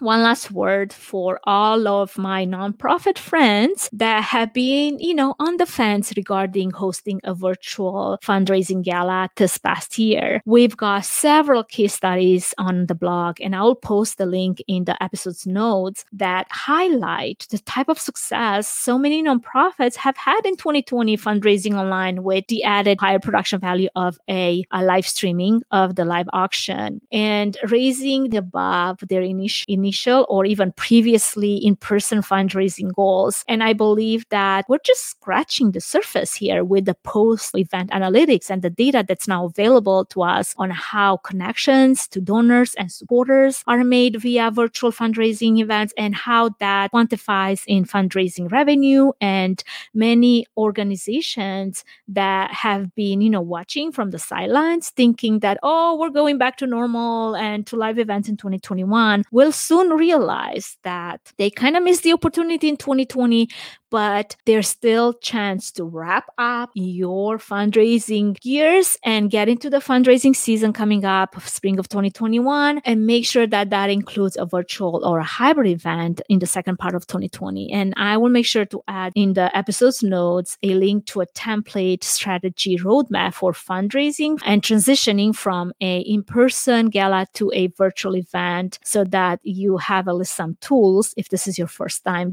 one 0.00 0.22
last 0.22 0.50
word 0.50 0.92
for 0.92 1.40
all 1.44 1.86
of 1.86 2.16
my 2.18 2.44
nonprofit 2.46 3.18
friends 3.18 3.88
that 3.92 4.24
have 4.24 4.52
been, 4.52 4.98
you 4.98 5.14
know, 5.14 5.34
on 5.38 5.56
the 5.56 5.66
fence 5.66 6.12
regarding 6.16 6.70
hosting 6.70 7.20
a 7.24 7.34
virtual 7.34 8.18
fundraising 8.22 8.82
gala 8.82 9.28
this 9.36 9.58
past 9.58 9.98
year. 9.98 10.42
We've 10.46 10.76
got 10.76 11.04
several 11.04 11.64
case 11.64 11.94
studies 11.94 12.54
on 12.58 12.86
the 12.86 12.94
blog, 12.94 13.40
and 13.40 13.54
I'll 13.54 13.74
post 13.74 14.18
the 14.18 14.26
link 14.26 14.62
in 14.66 14.84
the 14.84 15.00
episode's 15.02 15.46
notes 15.46 16.04
that 16.12 16.46
highlight 16.50 17.46
the 17.50 17.58
type 17.58 17.88
of 17.88 17.98
success 17.98 18.68
so 18.68 18.98
many 18.98 19.22
nonprofits 19.22 19.96
have 19.96 20.16
had 20.16 20.44
in 20.44 20.56
2020 20.56 21.16
fundraising 21.16 21.74
online 21.74 22.22
with 22.22 22.46
the 22.48 22.64
added 22.64 22.98
higher 23.00 23.18
production 23.18 23.60
value 23.60 23.88
of 23.96 24.18
a, 24.28 24.64
a 24.72 24.82
live 24.84 25.06
streaming 25.06 25.62
of 25.70 25.96
the 25.96 26.04
live 26.04 26.28
auction 26.32 27.00
and 27.12 27.56
raising 27.68 28.34
above 28.34 28.98
their 29.08 29.22
initial 29.22 29.66
initial 29.90 30.24
or 30.28 30.44
even 30.44 30.70
previously 30.72 31.56
in 31.56 31.74
person 31.74 32.22
fundraising 32.22 32.94
goals. 32.94 33.44
And 33.48 33.62
I 33.62 33.72
believe 33.72 34.24
that 34.30 34.64
we're 34.68 34.78
just 34.84 35.04
scratching 35.10 35.72
the 35.72 35.80
surface 35.80 36.32
here 36.32 36.62
with 36.62 36.84
the 36.84 36.94
post 37.02 37.56
event 37.56 37.90
analytics 37.90 38.50
and 38.50 38.62
the 38.62 38.70
data 38.70 39.04
that's 39.06 39.26
now 39.26 39.46
available 39.46 40.04
to 40.06 40.22
us 40.22 40.54
on 40.58 40.70
how 40.70 41.16
connections 41.18 42.06
to 42.08 42.20
donors 42.20 42.74
and 42.76 42.92
supporters 42.92 43.64
are 43.66 43.82
made 43.82 44.20
via 44.20 44.50
virtual 44.52 44.92
fundraising 44.92 45.58
events 45.58 45.92
and 45.96 46.14
how 46.14 46.50
that 46.60 46.92
quantifies 46.92 47.64
in 47.66 47.84
fundraising 47.84 48.50
revenue. 48.52 49.10
And 49.20 49.62
many 49.92 50.46
organizations 50.56 51.84
that 52.06 52.52
have 52.52 52.94
been, 52.94 53.20
you 53.20 53.30
know, 53.30 53.40
watching 53.40 53.90
from 53.90 54.10
the 54.10 54.18
sidelines 54.18 54.90
thinking 54.90 55.40
that, 55.40 55.58
oh, 55.64 55.98
we're 55.98 56.10
going 56.10 56.38
back 56.38 56.56
to 56.58 56.66
normal 56.66 57.34
and 57.34 57.66
to 57.66 57.76
live 57.76 57.98
events 57.98 58.28
in 58.28 58.36
2021 58.36 59.24
will 59.32 59.52
soon 59.52 59.79
soon 59.80 59.96
realize 59.96 60.76
that 60.84 61.20
they 61.38 61.50
kind 61.50 61.76
of 61.76 61.82
missed 61.82 62.02
the 62.02 62.12
opportunity 62.12 62.68
in 62.68 62.76
2020 62.76 63.48
but 63.90 64.36
there's 64.46 64.68
still 64.68 65.14
chance 65.14 65.70
to 65.72 65.84
wrap 65.84 66.30
up 66.38 66.70
your 66.74 67.38
fundraising 67.38 68.36
years 68.42 68.96
and 69.04 69.30
get 69.30 69.48
into 69.48 69.68
the 69.68 69.78
fundraising 69.78 70.34
season 70.34 70.72
coming 70.72 71.04
up 71.04 71.40
spring 71.42 71.78
of 71.78 71.88
2021 71.88 72.80
and 72.84 73.06
make 73.06 73.26
sure 73.26 73.46
that 73.46 73.70
that 73.70 73.90
includes 73.90 74.36
a 74.36 74.46
virtual 74.46 75.04
or 75.04 75.18
a 75.18 75.24
hybrid 75.24 75.66
event 75.66 76.20
in 76.28 76.38
the 76.38 76.46
second 76.46 76.78
part 76.78 76.94
of 76.94 77.06
2020 77.06 77.72
and 77.72 77.92
i 77.96 78.16
will 78.16 78.28
make 78.28 78.46
sure 78.46 78.64
to 78.64 78.82
add 78.88 79.12
in 79.14 79.34
the 79.34 79.54
episode's 79.56 80.02
notes 80.02 80.56
a 80.62 80.74
link 80.74 81.06
to 81.06 81.20
a 81.20 81.26
template 81.28 82.04
strategy 82.04 82.76
roadmap 82.78 83.34
for 83.34 83.52
fundraising 83.52 84.38
and 84.44 84.62
transitioning 84.62 85.34
from 85.34 85.72
a 85.80 86.00
in-person 86.00 86.86
gala 86.86 87.26
to 87.34 87.50
a 87.54 87.66
virtual 87.68 88.16
event 88.16 88.78
so 88.84 89.04
that 89.04 89.40
you 89.42 89.76
have 89.76 90.08
at 90.08 90.14
least 90.14 90.34
some 90.34 90.56
tools 90.60 91.12
if 91.16 91.28
this 91.28 91.46
is 91.46 91.58
your 91.58 91.68
first 91.68 92.04
time 92.04 92.32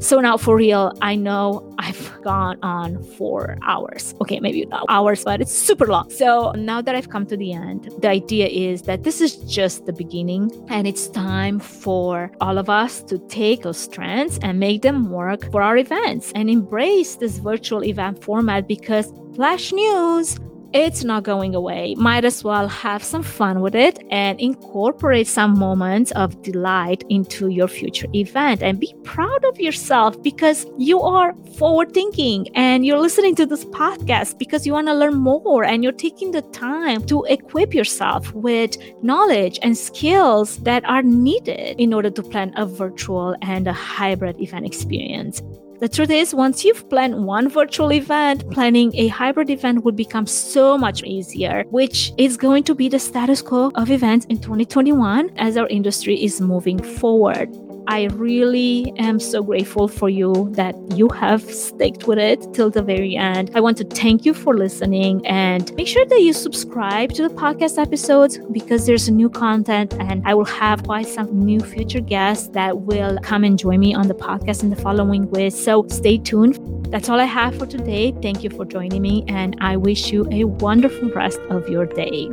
so 0.00 0.20
now 0.20 0.36
for 0.36 0.56
real 0.56 0.92
I 1.02 1.14
know 1.16 1.74
I've 1.78 2.22
gone 2.22 2.58
on 2.62 3.02
for 3.02 3.56
hours. 3.62 4.14
Okay, 4.20 4.40
maybe 4.40 4.64
not 4.66 4.86
hours, 4.88 5.24
but 5.24 5.40
it's 5.40 5.52
super 5.52 5.86
long. 5.86 6.10
So 6.10 6.52
now 6.52 6.80
that 6.80 6.94
I've 6.94 7.10
come 7.10 7.26
to 7.26 7.36
the 7.36 7.52
end, 7.52 7.90
the 8.00 8.08
idea 8.08 8.46
is 8.46 8.82
that 8.82 9.02
this 9.02 9.20
is 9.20 9.36
just 9.36 9.86
the 9.86 9.92
beginning 9.92 10.50
and 10.68 10.86
it's 10.86 11.08
time 11.08 11.58
for 11.58 12.30
all 12.40 12.58
of 12.58 12.70
us 12.70 13.02
to 13.04 13.18
take 13.28 13.62
those 13.62 13.78
strengths 13.78 14.38
and 14.42 14.58
make 14.58 14.82
them 14.82 15.10
work 15.10 15.50
for 15.50 15.62
our 15.62 15.76
events 15.76 16.32
and 16.34 16.48
embrace 16.48 17.16
this 17.16 17.38
virtual 17.38 17.84
event 17.84 18.22
format 18.22 18.66
because 18.66 19.12
flash 19.34 19.72
news 19.72 20.38
it's 20.74 21.04
not 21.04 21.22
going 21.22 21.54
away. 21.54 21.94
Might 21.94 22.24
as 22.24 22.42
well 22.42 22.66
have 22.66 23.02
some 23.04 23.22
fun 23.22 23.60
with 23.60 23.76
it 23.76 24.02
and 24.10 24.40
incorporate 24.40 25.28
some 25.28 25.56
moments 25.56 26.10
of 26.12 26.42
delight 26.42 27.04
into 27.08 27.48
your 27.48 27.68
future 27.68 28.08
event 28.12 28.60
and 28.60 28.80
be 28.80 28.92
proud 29.04 29.44
of 29.44 29.60
yourself 29.60 30.20
because 30.20 30.66
you 30.76 31.00
are 31.00 31.32
forward 31.56 31.94
thinking 31.94 32.48
and 32.56 32.84
you're 32.84 32.98
listening 32.98 33.36
to 33.36 33.46
this 33.46 33.64
podcast 33.66 34.36
because 34.36 34.66
you 34.66 34.72
want 34.72 34.88
to 34.88 34.94
learn 34.94 35.14
more 35.14 35.64
and 35.64 35.84
you're 35.84 35.92
taking 35.92 36.32
the 36.32 36.42
time 36.42 37.06
to 37.06 37.22
equip 37.28 37.72
yourself 37.72 38.32
with 38.34 38.76
knowledge 39.00 39.60
and 39.62 39.78
skills 39.78 40.56
that 40.64 40.84
are 40.86 41.04
needed 41.04 41.78
in 41.78 41.94
order 41.94 42.10
to 42.10 42.22
plan 42.22 42.52
a 42.56 42.66
virtual 42.66 43.36
and 43.42 43.68
a 43.68 43.72
hybrid 43.72 44.40
event 44.40 44.66
experience. 44.66 45.40
The 45.80 45.88
truth 45.88 46.10
is, 46.10 46.34
once 46.34 46.64
you've 46.64 46.88
planned 46.88 47.26
one 47.26 47.48
virtual 47.48 47.92
event, 47.92 48.48
planning 48.50 48.94
a 48.94 49.08
hybrid 49.08 49.50
event 49.50 49.84
would 49.84 49.96
become 49.96 50.26
so 50.26 50.78
much 50.78 51.02
easier, 51.02 51.64
which 51.70 52.12
is 52.16 52.36
going 52.36 52.62
to 52.64 52.74
be 52.74 52.88
the 52.88 52.98
status 52.98 53.42
quo 53.42 53.72
of 53.74 53.90
events 53.90 54.24
in 54.26 54.38
2021 54.38 55.30
as 55.36 55.56
our 55.56 55.66
industry 55.68 56.22
is 56.22 56.40
moving 56.40 56.80
forward. 56.80 57.50
I 57.86 58.04
really 58.14 58.92
am 58.98 59.20
so 59.20 59.42
grateful 59.42 59.88
for 59.88 60.08
you 60.08 60.48
that 60.52 60.74
you 60.92 61.08
have 61.10 61.42
sticked 61.42 62.06
with 62.06 62.18
it 62.18 62.54
till 62.54 62.70
the 62.70 62.82
very 62.82 63.16
end. 63.16 63.50
I 63.54 63.60
want 63.60 63.76
to 63.78 63.84
thank 63.84 64.24
you 64.24 64.32
for 64.32 64.56
listening 64.56 65.24
and 65.26 65.74
make 65.76 65.88
sure 65.88 66.06
that 66.06 66.20
you 66.20 66.32
subscribe 66.32 67.12
to 67.12 67.28
the 67.28 67.34
podcast 67.34 67.80
episodes 67.80 68.38
because 68.52 68.86
there's 68.86 69.10
new 69.10 69.28
content 69.28 69.92
and 70.00 70.26
I 70.26 70.34
will 70.34 70.46
have 70.46 70.84
quite 70.84 71.06
some 71.06 71.44
new 71.44 71.60
future 71.60 72.00
guests 72.00 72.48
that 72.48 72.78
will 72.78 73.18
come 73.22 73.44
and 73.44 73.58
join 73.58 73.80
me 73.80 73.94
on 73.94 74.08
the 74.08 74.14
podcast 74.14 74.62
in 74.62 74.70
the 74.70 74.76
following 74.76 75.30
weeks. 75.30 75.56
So 75.56 75.86
stay 75.88 76.18
tuned. 76.18 76.58
That's 76.90 77.08
all 77.08 77.20
I 77.20 77.24
have 77.24 77.58
for 77.58 77.66
today. 77.66 78.12
Thank 78.22 78.42
you 78.42 78.50
for 78.50 78.64
joining 78.64 79.02
me 79.02 79.24
and 79.28 79.56
I 79.60 79.76
wish 79.76 80.10
you 80.10 80.26
a 80.30 80.44
wonderful 80.44 81.10
rest 81.10 81.38
of 81.50 81.68
your 81.68 81.86
day. 81.86 82.30